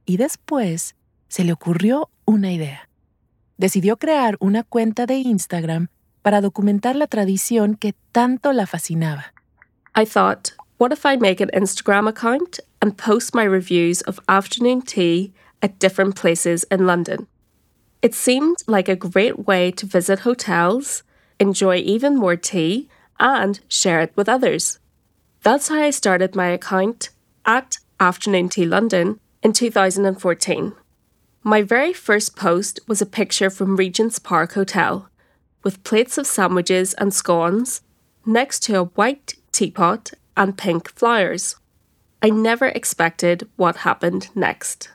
y 0.04 0.16
después 0.16 0.96
se 1.28 1.44
le 1.44 1.52
ocurrió 1.52 2.10
una 2.24 2.52
idea. 2.52 2.88
Decidió 3.58 3.96
crear 3.96 4.36
una 4.40 4.64
cuenta 4.64 5.06
de 5.06 5.18
Instagram 5.18 5.86
para 6.22 6.40
documentar 6.40 6.96
la 6.96 7.06
tradición 7.06 7.76
que 7.76 7.94
tanto 8.10 8.52
la 8.52 8.66
fascinaba. 8.66 9.32
I 9.96 10.04
thought, 10.04 10.50
what 10.80 10.92
if 10.92 11.04
I 11.04 11.16
make 11.16 11.42
an 11.42 11.50
Instagram 11.52 12.08
account 12.08 12.58
and 12.80 12.96
post 12.96 13.34
my 13.34 13.42
reviews 13.44 14.00
of 14.00 14.18
afternoon 14.30 14.80
tea 14.80 15.34
at 15.60 15.78
different 15.78 16.16
places 16.16 16.64
in 16.70 16.86
London? 16.86 17.26
It 18.00 18.14
seemed 18.14 18.56
like 18.66 18.88
a 18.88 18.96
great 18.96 19.46
way 19.46 19.72
to 19.72 19.84
visit 19.84 20.20
hotels, 20.20 21.02
enjoy 21.38 21.76
even 21.76 22.16
more 22.16 22.34
tea, 22.34 22.88
and 23.18 23.60
share 23.68 24.00
it 24.00 24.14
with 24.16 24.26
others. 24.26 24.78
That's 25.42 25.68
how 25.68 25.82
I 25.82 25.90
started 25.90 26.34
my 26.34 26.46
account 26.46 27.10
at 27.44 27.76
Afternoon 28.00 28.48
Tea 28.48 28.64
London 28.64 29.20
in 29.42 29.52
2014. 29.52 30.72
My 31.42 31.60
very 31.60 31.92
first 31.92 32.36
post 32.36 32.80
was 32.88 33.02
a 33.02 33.16
picture 33.20 33.50
from 33.50 33.76
Regent's 33.76 34.18
Park 34.18 34.54
Hotel, 34.54 35.10
with 35.62 35.84
plates 35.84 36.16
of 36.16 36.26
sandwiches 36.26 36.94
and 36.94 37.12
scones 37.12 37.82
next 38.24 38.60
to 38.60 38.78
a 38.78 38.84
white 38.84 39.34
teapot 39.52 40.12
and 40.36 40.56
pink 40.56 40.90
flowers. 40.94 41.56
I 42.22 42.30
never 42.30 42.68
expected 42.68 43.48
what 43.56 43.76
happened 43.84 44.28
next. 44.34 44.90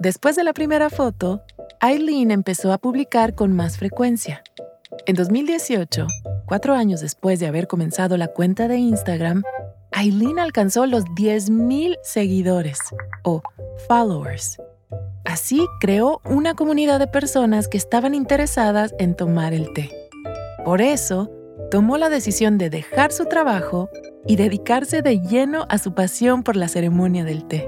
Después 0.00 0.36
de 0.36 0.44
la 0.44 0.52
primera 0.52 0.90
foto, 0.90 1.42
Eileen 1.80 2.30
empezó 2.30 2.72
a 2.72 2.78
publicar 2.78 3.34
con 3.34 3.52
más 3.52 3.78
frecuencia. 3.78 4.42
En 5.06 5.16
2018, 5.16 6.06
cuatro 6.46 6.74
años 6.74 7.00
después 7.00 7.40
de 7.40 7.46
haber 7.46 7.66
comenzado 7.66 8.16
la 8.16 8.28
cuenta 8.28 8.68
de 8.68 8.78
Instagram, 8.78 9.42
Aileen 9.92 10.38
alcanzó 10.38 10.86
los 10.86 11.04
10.000 11.04 11.98
seguidores 12.02 12.78
o 13.22 13.42
followers. 13.88 14.60
Así 15.24 15.66
creó 15.80 16.20
una 16.24 16.54
comunidad 16.54 16.98
de 16.98 17.06
personas 17.06 17.68
que 17.68 17.78
estaban 17.78 18.14
interesadas 18.14 18.94
en 18.98 19.14
tomar 19.14 19.54
el 19.54 19.72
té. 19.72 19.90
Por 20.64 20.80
eso, 20.80 21.30
tomó 21.72 21.96
la 21.96 22.10
decisión 22.10 22.58
de 22.58 22.68
dejar 22.68 23.12
su 23.12 23.24
trabajo 23.24 23.88
y 24.26 24.36
dedicarse 24.36 25.00
de 25.00 25.20
lleno 25.20 25.64
a 25.70 25.78
su 25.78 25.94
pasión 25.94 26.42
por 26.42 26.54
la 26.54 26.68
ceremonia 26.68 27.24
del 27.24 27.46
té. 27.48 27.66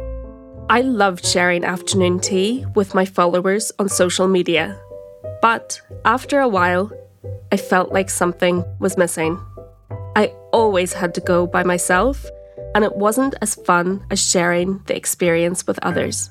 I 0.69 0.83
loved 0.83 1.25
sharing 1.25 1.65
afternoon 1.65 2.21
tea 2.21 2.67
with 2.77 2.95
my 2.95 3.07
followers 3.07 3.73
on 3.79 3.89
social 3.89 4.29
media. 4.29 4.79
But 5.41 5.81
after 6.05 6.39
a 6.41 6.47
while, 6.47 6.91
I 7.51 7.57
felt 7.57 7.95
like 7.95 8.11
something 8.11 8.63
was 8.79 8.99
missing. 8.99 9.39
I 10.15 10.35
always 10.53 10.93
had 10.93 11.15
to 11.15 11.23
go 11.23 11.47
by 11.47 11.65
myself, 11.65 12.27
and 12.75 12.85
it 12.85 12.95
wasn't 12.97 13.37
as 13.41 13.55
fun 13.55 14.05
as 14.11 14.21
sharing 14.21 14.83
the 14.85 14.95
experience 14.95 15.67
with 15.67 15.79
others. 15.83 16.31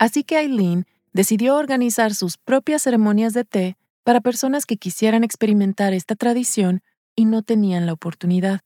Así 0.00 0.24
que 0.24 0.38
Eileen 0.38 0.86
decidió 1.12 1.54
organizar 1.54 2.14
sus 2.14 2.36
propias 2.36 2.82
ceremonias 2.82 3.32
de 3.32 3.44
té 3.44 3.77
para 4.08 4.22
personas 4.22 4.64
que 4.64 4.78
quisieran 4.78 5.22
experimentar 5.22 5.92
esta 5.92 6.14
tradición 6.14 6.80
y 7.14 7.26
no 7.26 7.42
tenían 7.42 7.84
la 7.84 7.92
oportunidad. 7.92 8.60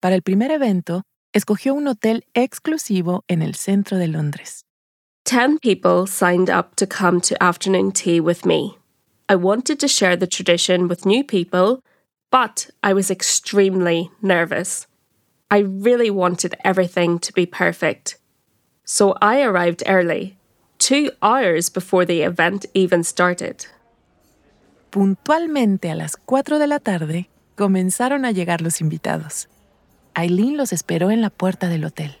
Para 0.00 0.16
el 0.16 0.22
primer 0.22 0.50
evento, 0.50 1.04
escogió 1.32 1.72
un 1.72 1.86
hotel 1.86 2.24
exclusivo 2.34 3.22
en 3.28 3.42
el 3.42 3.54
centro 3.54 3.96
de 3.96 4.08
Londres. 4.08 4.64
10 5.24 5.60
people 5.60 6.08
signed 6.08 6.50
up 6.50 6.74
to 6.74 6.84
come 6.84 7.20
to 7.20 7.36
afternoon 7.40 7.92
tea 7.92 8.18
with 8.18 8.44
me. 8.44 8.76
I 9.28 9.36
wanted 9.36 9.78
to 9.78 9.86
share 9.86 10.16
the 10.16 10.26
tradition 10.26 10.88
with 10.88 11.06
new 11.06 11.22
people, 11.22 11.84
but 12.32 12.68
I 12.82 12.92
was 12.92 13.08
extremely 13.08 14.10
nervous. 14.20 14.88
I 15.48 15.58
really 15.60 16.10
wanted 16.10 16.56
everything 16.64 17.20
to 17.20 17.32
be 17.32 17.46
perfect. 17.46 18.18
So 18.84 19.14
I 19.22 19.42
arrived 19.42 19.84
early, 19.86 20.38
two 20.80 21.12
hours 21.22 21.70
before 21.70 22.04
the 22.04 22.22
event 22.22 22.66
even 22.74 23.04
started. 23.04 23.66
Puntualmente 24.92 25.90
a 25.90 25.94
las 25.94 26.18
4 26.18 26.58
de 26.58 26.66
la 26.66 26.78
tarde, 26.78 27.30
comenzaron 27.56 28.26
a 28.26 28.30
llegar 28.30 28.60
los 28.60 28.82
invitados. 28.82 29.48
Eileen 30.14 30.58
los 30.58 30.70
esperó 30.70 31.10
en 31.10 31.22
la 31.22 31.30
puerta 31.30 31.70
del 31.70 31.86
hotel. 31.86 32.18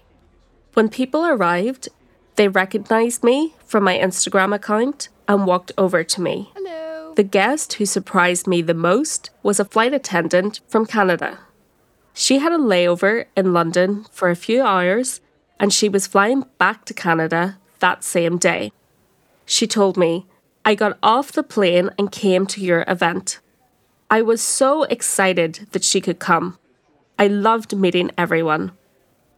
When 0.72 0.88
people 0.88 1.20
arrived, 1.26 1.90
they 2.36 2.48
recognized 2.48 3.22
me 3.22 3.52
from 3.66 3.84
my 3.84 3.98
Instagram 3.98 4.54
account 4.54 5.10
and 5.28 5.46
walked 5.46 5.72
over 5.76 6.02
to 6.02 6.22
me. 6.22 6.50
Hello. 6.54 7.12
The 7.14 7.24
guest 7.24 7.74
who 7.74 7.84
surprised 7.84 8.46
me 8.46 8.62
the 8.62 8.72
most 8.72 9.28
was 9.42 9.60
a 9.60 9.66
flight 9.66 9.92
attendant 9.92 10.60
from 10.66 10.86
Canada. 10.86 11.40
She 12.14 12.38
had 12.38 12.52
a 12.52 12.56
layover 12.56 13.26
in 13.36 13.52
London 13.52 14.06
for 14.10 14.30
a 14.30 14.34
few 14.34 14.62
hours 14.62 15.20
and 15.60 15.74
she 15.74 15.90
was 15.90 16.06
flying 16.06 16.46
back 16.56 16.86
to 16.86 16.94
Canada 16.94 17.58
that 17.80 18.02
same 18.02 18.38
day. 18.38 18.72
She 19.44 19.66
told 19.66 19.98
me, 19.98 20.24
I 20.64 20.74
got 20.76 20.98
off 21.02 21.32
the 21.32 21.42
plane 21.42 21.90
and 21.98 22.12
came 22.12 22.46
to 22.46 22.60
your 22.60 22.84
event. 22.86 23.40
I 24.10 24.22
was 24.22 24.40
so 24.40 24.84
excited 24.84 25.66
that 25.72 25.82
she 25.82 26.00
could 26.00 26.18
come. 26.18 26.58
I 27.18 27.26
loved 27.26 27.76
meeting 27.76 28.10
everyone. 28.16 28.72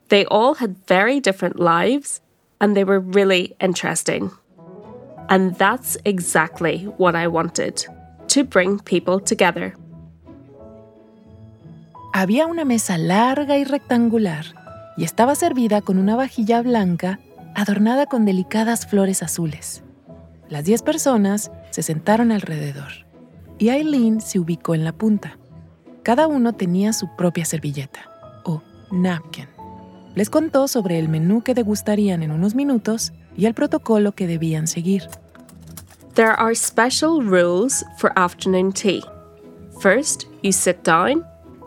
They 0.09 0.27
all 0.27 0.55
had 0.55 0.87
very 0.87 1.21
different 1.21 1.59
lives 1.59 2.21
and 2.61 2.77
they 2.77 2.85
were 2.85 3.01
really 3.01 3.57
interesting. 3.61 4.33
And 5.29 5.55
that's 5.57 5.97
exactly 6.05 6.85
what 6.99 7.15
I 7.15 7.29
wanted 7.29 7.87
to 8.29 8.45
bring 8.45 8.81
people 8.81 9.21
together. 9.21 9.75
Había 12.13 12.47
una 12.47 12.65
mesa 12.65 12.99
larga 12.99 13.57
y 13.57 13.65
rectangular 13.65 14.45
y 14.97 15.05
estaba 15.05 15.35
servida 15.35 15.81
con 15.81 15.99
una 15.99 16.17
vajilla 16.17 16.63
blanca 16.63 17.19
adornada 17.55 18.07
con 18.07 18.25
delicadas 18.25 18.87
flores 18.87 19.23
azules. 19.23 19.84
Las 20.49 20.65
diez 20.65 20.83
personas 20.83 21.51
se 21.71 21.83
sentaron 21.83 22.33
alrededor 22.33 23.05
y 23.59 23.71
Eileen 23.71 24.21
se 24.21 24.39
ubicó 24.39 24.75
en 24.75 24.85
la 24.85 24.93
punta. 24.93 25.39
Cada 26.03 26.27
uno 26.27 26.53
tenía 26.53 26.93
su 26.93 27.09
propia 27.17 27.45
servilleta, 27.45 28.01
o 28.45 28.63
napkin. 28.91 29.49
Les 30.15 30.31
contó 30.31 30.69
sobre 30.69 30.99
el 30.99 31.09
menú 31.09 31.43
que 31.43 31.55
degustarían 31.55 32.23
en 32.23 32.31
unos 32.31 32.55
minutos 32.55 33.13
y 33.37 33.47
el 33.47 33.55
protocolo 33.55 34.13
que 34.13 34.27
debían 34.27 34.67
seguir. 34.67 35.09
There 36.15 36.35
are 36.39 36.55
special 36.55 37.21
rules 37.21 37.85
for 37.97 38.13
afternoon 38.17 38.73
tea. 38.73 39.03
First, 39.81 40.27
you 40.43 40.53
sit 40.53 40.85
down, 40.85 41.25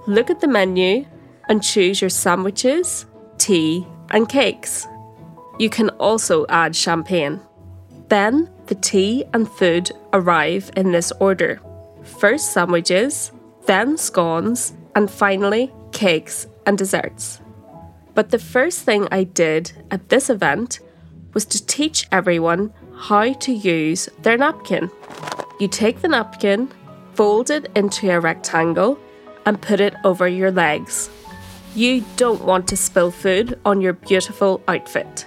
look 0.08 0.30
at 0.30 0.40
the 0.40 0.48
menu, 0.48 1.06
and 1.50 1.62
choose 1.62 2.02
your 2.02 2.10
sandwiches, 2.10 3.06
tea, 3.38 3.86
and 4.12 4.30
cakes. 4.30 4.88
You 5.60 5.70
can 5.70 5.90
also 6.00 6.46
add 6.48 6.74
champagne. 6.74 7.42
Then, 8.08 8.50
the 8.68 8.76
tea 8.76 9.26
and 9.34 9.50
food 9.50 9.92
arrive 10.14 10.72
in 10.76 10.92
this 10.92 11.12
order 11.20 11.62
first 12.08 12.54
sandwiches, 12.54 13.32
then 13.66 13.98
scones, 13.98 14.74
and 14.96 15.12
finally 15.12 15.72
cakes 15.92 16.48
and 16.66 16.78
desserts. 16.78 17.42
But 18.16 18.32
the 18.32 18.40
first 18.40 18.82
thing 18.82 19.08
I 19.12 19.26
did 19.26 19.72
at 19.92 20.10
this 20.10 20.30
event 20.30 20.80
was 21.34 21.46
to 21.46 21.66
teach 21.66 22.08
everyone 22.12 22.74
how 22.96 23.34
to 23.34 23.52
use 23.52 24.10
their 24.24 24.38
napkin. 24.38 24.90
You 25.60 25.68
take 25.68 26.02
the 26.02 26.08
napkin, 26.08 26.70
fold 27.14 27.52
it 27.52 27.70
into 27.76 28.10
a 28.10 28.20
rectangle, 28.20 28.98
and 29.46 29.62
put 29.62 29.80
it 29.80 29.94
over 30.04 30.28
your 30.28 30.52
legs. 30.52 31.10
You 31.76 32.04
don't 32.16 32.44
want 32.44 32.68
to 32.70 32.78
spill 32.78 33.12
food 33.12 33.60
on 33.64 33.82
your 33.82 33.94
beautiful 33.94 34.64
outfit. 34.68 35.27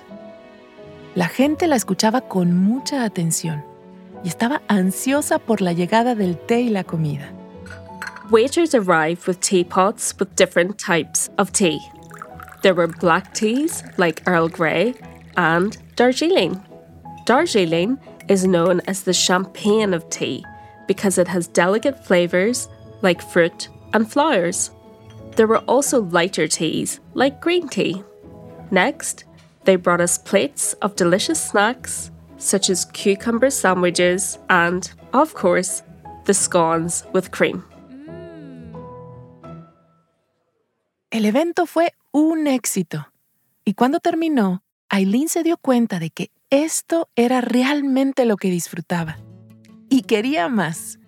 La 1.17 1.27
gente 1.27 1.67
la 1.67 1.75
escuchaba 1.75 2.21
con 2.21 2.57
mucha 2.57 3.03
atención 3.03 3.65
y 4.23 4.29
estaba 4.29 4.63
ansiosa 4.69 5.41
por 5.41 5.61
la 5.61 5.73
llegada 5.73 6.15
del 6.15 6.39
té 6.39 6.61
y 6.61 6.69
la 6.69 6.85
comida. 6.85 7.33
Waiters 8.31 8.77
arrived 8.77 9.27
with 9.27 9.41
teapots 9.41 10.15
with 10.21 10.37
different 10.37 10.79
types 10.79 11.29
of 11.37 11.51
tea. 11.51 11.81
There 12.63 12.75
were 12.75 12.87
black 12.87 13.35
teas 13.35 13.83
like 13.97 14.23
Earl 14.29 14.49
Grey 14.49 14.95
and 15.37 15.77
Darjeeling. 15.97 16.61
Darjeeling 17.27 17.99
is 18.29 18.47
known 18.47 18.81
as 18.87 19.03
the 19.03 19.13
champagne 19.13 19.93
of 19.93 20.09
tea 20.11 20.45
because 20.87 21.19
it 21.19 21.27
has 21.27 21.49
delicate 21.49 22.07
flavours 22.07 22.69
like 23.03 23.21
fruit 23.21 23.69
and 23.95 24.09
flowers. 24.09 24.71
There 25.35 25.49
were 25.49 25.65
also 25.67 26.03
lighter 26.03 26.47
teas 26.47 27.01
like 27.15 27.41
green 27.41 27.69
tea. 27.69 28.05
Next, 28.71 29.25
they 29.71 29.77
brought 29.77 30.01
us 30.01 30.19
plates 30.19 30.75
of 30.83 30.97
delicious 30.97 31.39
snacks 31.39 32.11
such 32.39 32.71
as 32.71 32.85
cucumber 32.85 33.53
sandwiches 33.53 34.37
and, 34.49 34.91
of 35.13 35.33
course, 35.35 35.85
the 36.25 36.35
scones 36.35 37.05
with 37.13 37.31
cream. 37.31 37.63
El 41.13 41.25
evento 41.25 41.67
fue 41.67 41.93
un 42.11 42.49
éxito. 42.49 43.13
Y 43.65 43.75
cuando 43.75 44.01
terminó, 44.01 44.65
Eileen 44.91 45.29
se 45.29 45.45
dio 45.45 45.57
cuenta 45.57 46.01
de 46.01 46.11
que 46.11 46.33
esto 46.51 47.09
era 47.15 47.41
realmente 47.41 48.25
lo 48.25 48.37
que 48.37 48.51
disfrutaba. 48.51 49.19
Y 49.89 50.03
quería 50.03 50.49
más. 50.49 50.99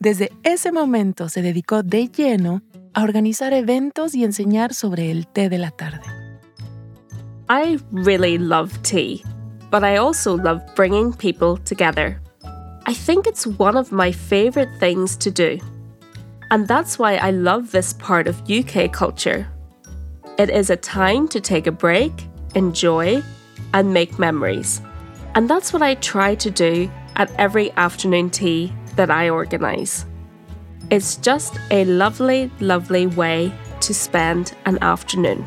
Desde 0.00 0.32
ese 0.42 0.72
momento 0.72 1.28
se 1.28 1.42
dedicó 1.42 1.84
de 1.84 2.08
lleno 2.08 2.62
a 2.94 3.04
organizar 3.04 3.52
eventos 3.52 4.16
y 4.16 4.24
enseñar 4.24 4.74
sobre 4.74 5.12
el 5.12 5.28
té 5.28 5.48
de 5.48 5.58
la 5.58 5.70
tarde. 5.70 6.17
I 7.50 7.78
really 7.90 8.36
love 8.36 8.82
tea, 8.82 9.24
but 9.70 9.82
I 9.82 9.96
also 9.96 10.36
love 10.36 10.60
bringing 10.74 11.14
people 11.14 11.56
together. 11.56 12.20
I 12.84 12.92
think 12.92 13.26
it's 13.26 13.46
one 13.46 13.74
of 13.74 13.90
my 13.90 14.12
favourite 14.12 14.78
things 14.78 15.16
to 15.16 15.30
do. 15.30 15.58
And 16.50 16.68
that's 16.68 16.98
why 16.98 17.16
I 17.16 17.30
love 17.30 17.70
this 17.70 17.94
part 17.94 18.26
of 18.26 18.50
UK 18.50 18.92
culture. 18.92 19.48
It 20.38 20.50
is 20.50 20.68
a 20.68 20.76
time 20.76 21.26
to 21.28 21.40
take 21.40 21.66
a 21.66 21.72
break, 21.72 22.12
enjoy, 22.54 23.22
and 23.72 23.94
make 23.94 24.18
memories. 24.18 24.82
And 25.34 25.48
that's 25.48 25.72
what 25.72 25.82
I 25.82 25.94
try 25.94 26.34
to 26.34 26.50
do 26.50 26.90
at 27.16 27.30
every 27.38 27.72
afternoon 27.72 28.28
tea 28.28 28.74
that 28.96 29.10
I 29.10 29.30
organise. 29.30 30.04
It's 30.90 31.16
just 31.16 31.58
a 31.70 31.84
lovely, 31.86 32.50
lovely 32.60 33.06
way 33.06 33.52
to 33.80 33.94
spend 33.94 34.54
an 34.66 34.78
afternoon. 34.82 35.46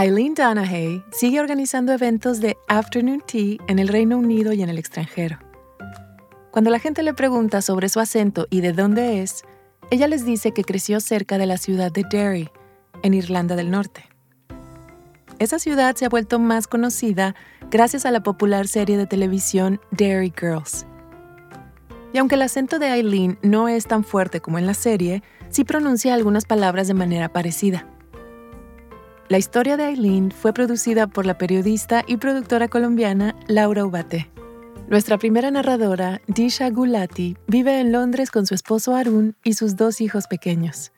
Eileen 0.00 0.34
Donahue 0.34 1.02
sigue 1.10 1.40
organizando 1.40 1.92
eventos 1.92 2.40
de 2.40 2.56
afternoon 2.68 3.20
tea 3.26 3.56
en 3.66 3.80
el 3.80 3.88
Reino 3.88 4.16
Unido 4.16 4.52
y 4.52 4.62
en 4.62 4.68
el 4.68 4.78
extranjero. 4.78 5.40
Cuando 6.52 6.70
la 6.70 6.78
gente 6.78 7.02
le 7.02 7.14
pregunta 7.14 7.62
sobre 7.62 7.88
su 7.88 7.98
acento 7.98 8.46
y 8.48 8.60
de 8.60 8.72
dónde 8.72 9.22
es, 9.22 9.42
ella 9.90 10.06
les 10.06 10.24
dice 10.24 10.52
que 10.52 10.62
creció 10.62 11.00
cerca 11.00 11.36
de 11.36 11.46
la 11.46 11.56
ciudad 11.56 11.90
de 11.90 12.04
Derry, 12.08 12.48
en 13.02 13.12
Irlanda 13.12 13.56
del 13.56 13.72
Norte. 13.72 14.08
Esa 15.40 15.58
ciudad 15.58 15.96
se 15.96 16.04
ha 16.04 16.08
vuelto 16.08 16.38
más 16.38 16.68
conocida 16.68 17.34
gracias 17.68 18.06
a 18.06 18.12
la 18.12 18.22
popular 18.22 18.68
serie 18.68 18.98
de 18.98 19.06
televisión 19.06 19.80
Derry 19.90 20.32
Girls. 20.38 20.86
Y 22.12 22.18
aunque 22.18 22.36
el 22.36 22.42
acento 22.42 22.78
de 22.78 22.86
Eileen 22.86 23.36
no 23.42 23.66
es 23.66 23.88
tan 23.88 24.04
fuerte 24.04 24.40
como 24.40 24.60
en 24.60 24.66
la 24.66 24.74
serie, 24.74 25.24
sí 25.48 25.64
pronuncia 25.64 26.14
algunas 26.14 26.44
palabras 26.44 26.86
de 26.86 26.94
manera 26.94 27.32
parecida. 27.32 27.97
La 29.28 29.36
historia 29.36 29.76
de 29.76 29.90
Eileen 29.90 30.30
fue 30.30 30.54
producida 30.54 31.06
por 31.06 31.26
la 31.26 31.36
periodista 31.36 32.02
y 32.06 32.16
productora 32.16 32.68
colombiana 32.68 33.36
Laura 33.46 33.84
Ubate. 33.84 34.30
Nuestra 34.88 35.18
primera 35.18 35.50
narradora, 35.50 36.22
Disha 36.28 36.70
Gulati, 36.70 37.36
vive 37.46 37.78
en 37.78 37.92
Londres 37.92 38.30
con 38.30 38.46
su 38.46 38.54
esposo 38.54 38.94
Arun 38.94 39.36
y 39.44 39.52
sus 39.52 39.76
dos 39.76 40.00
hijos 40.00 40.28
pequeños. 40.28 40.92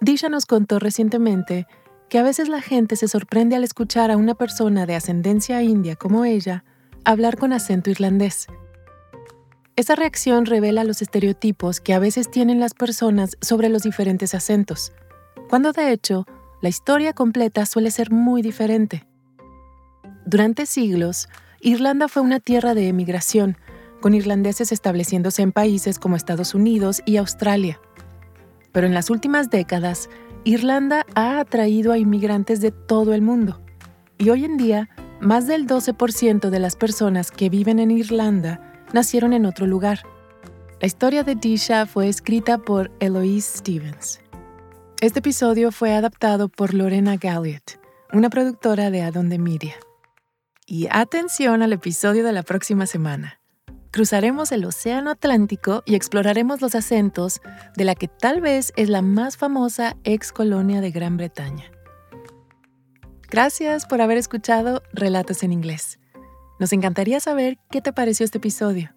Disha 0.00 0.28
nos 0.28 0.46
contó 0.46 0.78
recientemente 0.78 1.66
que 2.08 2.20
a 2.20 2.22
veces 2.22 2.48
la 2.48 2.60
gente 2.60 2.94
se 2.94 3.08
sorprende 3.08 3.56
al 3.56 3.64
escuchar 3.64 4.12
a 4.12 4.16
una 4.16 4.36
persona 4.36 4.86
de 4.86 4.94
ascendencia 4.94 5.62
india 5.62 5.96
como 5.96 6.24
ella 6.24 6.62
hablar 7.04 7.38
con 7.38 7.52
acento 7.52 7.90
irlandés. 7.90 8.46
Esa 9.74 9.96
reacción 9.96 10.46
revela 10.46 10.84
los 10.84 11.02
estereotipos 11.02 11.80
que 11.80 11.92
a 11.92 11.98
veces 11.98 12.30
tienen 12.30 12.60
las 12.60 12.74
personas 12.74 13.36
sobre 13.40 13.68
los 13.68 13.82
diferentes 13.82 14.32
acentos, 14.32 14.92
cuando 15.48 15.72
de 15.72 15.90
hecho 15.90 16.24
la 16.62 16.68
historia 16.68 17.12
completa 17.12 17.66
suele 17.66 17.90
ser 17.90 18.12
muy 18.12 18.40
diferente. 18.40 19.04
Durante 20.24 20.64
siglos, 20.64 21.28
Irlanda 21.60 22.06
fue 22.06 22.22
una 22.22 22.38
tierra 22.38 22.74
de 22.74 22.86
emigración, 22.86 23.58
con 24.00 24.14
irlandeses 24.14 24.70
estableciéndose 24.70 25.42
en 25.42 25.50
países 25.50 25.98
como 25.98 26.14
Estados 26.16 26.54
Unidos 26.54 27.02
y 27.04 27.16
Australia. 27.16 27.80
Pero 28.70 28.86
en 28.86 28.94
las 28.94 29.10
últimas 29.10 29.50
décadas, 29.50 30.08
Irlanda 30.44 31.04
ha 31.16 31.40
atraído 31.40 31.92
a 31.92 31.98
inmigrantes 31.98 32.60
de 32.60 32.70
todo 32.70 33.12
el 33.12 33.22
mundo 33.22 33.60
y 34.16 34.30
hoy 34.30 34.44
en 34.44 34.56
día 34.56 34.88
más 35.20 35.48
del 35.48 35.66
12% 35.66 36.48
de 36.48 36.58
las 36.60 36.76
personas 36.76 37.32
que 37.32 37.48
viven 37.48 37.80
en 37.80 37.90
Irlanda 37.90 38.60
nacieron 38.92 39.32
en 39.32 39.46
otro 39.46 39.66
lugar. 39.66 40.02
La 40.80 40.86
historia 40.86 41.24
de 41.24 41.34
Disha 41.34 41.86
fue 41.86 42.08
escrita 42.08 42.58
por 42.58 42.92
Eloise 43.00 43.58
Stevens. 43.58 44.21
Este 45.02 45.18
episodio 45.18 45.72
fue 45.72 45.92
adaptado 45.94 46.48
por 46.48 46.74
Lorena 46.74 47.16
Galliot, 47.16 47.80
una 48.12 48.30
productora 48.30 48.92
de 48.92 49.02
Adonde 49.02 49.36
Media. 49.36 49.74
Y 50.64 50.86
atención 50.92 51.60
al 51.60 51.72
episodio 51.72 52.22
de 52.22 52.30
la 52.30 52.44
próxima 52.44 52.86
semana. 52.86 53.40
Cruzaremos 53.90 54.52
el 54.52 54.64
Océano 54.64 55.10
Atlántico 55.10 55.82
y 55.86 55.96
exploraremos 55.96 56.60
los 56.60 56.76
acentos 56.76 57.40
de 57.74 57.84
la 57.84 57.96
que 57.96 58.06
tal 58.06 58.40
vez 58.40 58.72
es 58.76 58.88
la 58.88 59.02
más 59.02 59.36
famosa 59.36 59.96
ex 60.04 60.30
colonia 60.30 60.80
de 60.80 60.92
Gran 60.92 61.16
Bretaña. 61.16 61.64
Gracias 63.28 63.86
por 63.86 64.02
haber 64.02 64.18
escuchado 64.18 64.84
Relatos 64.92 65.42
en 65.42 65.52
Inglés. 65.52 65.98
Nos 66.60 66.72
encantaría 66.72 67.18
saber 67.18 67.58
qué 67.72 67.82
te 67.82 67.92
pareció 67.92 68.22
este 68.22 68.38
episodio. 68.38 68.94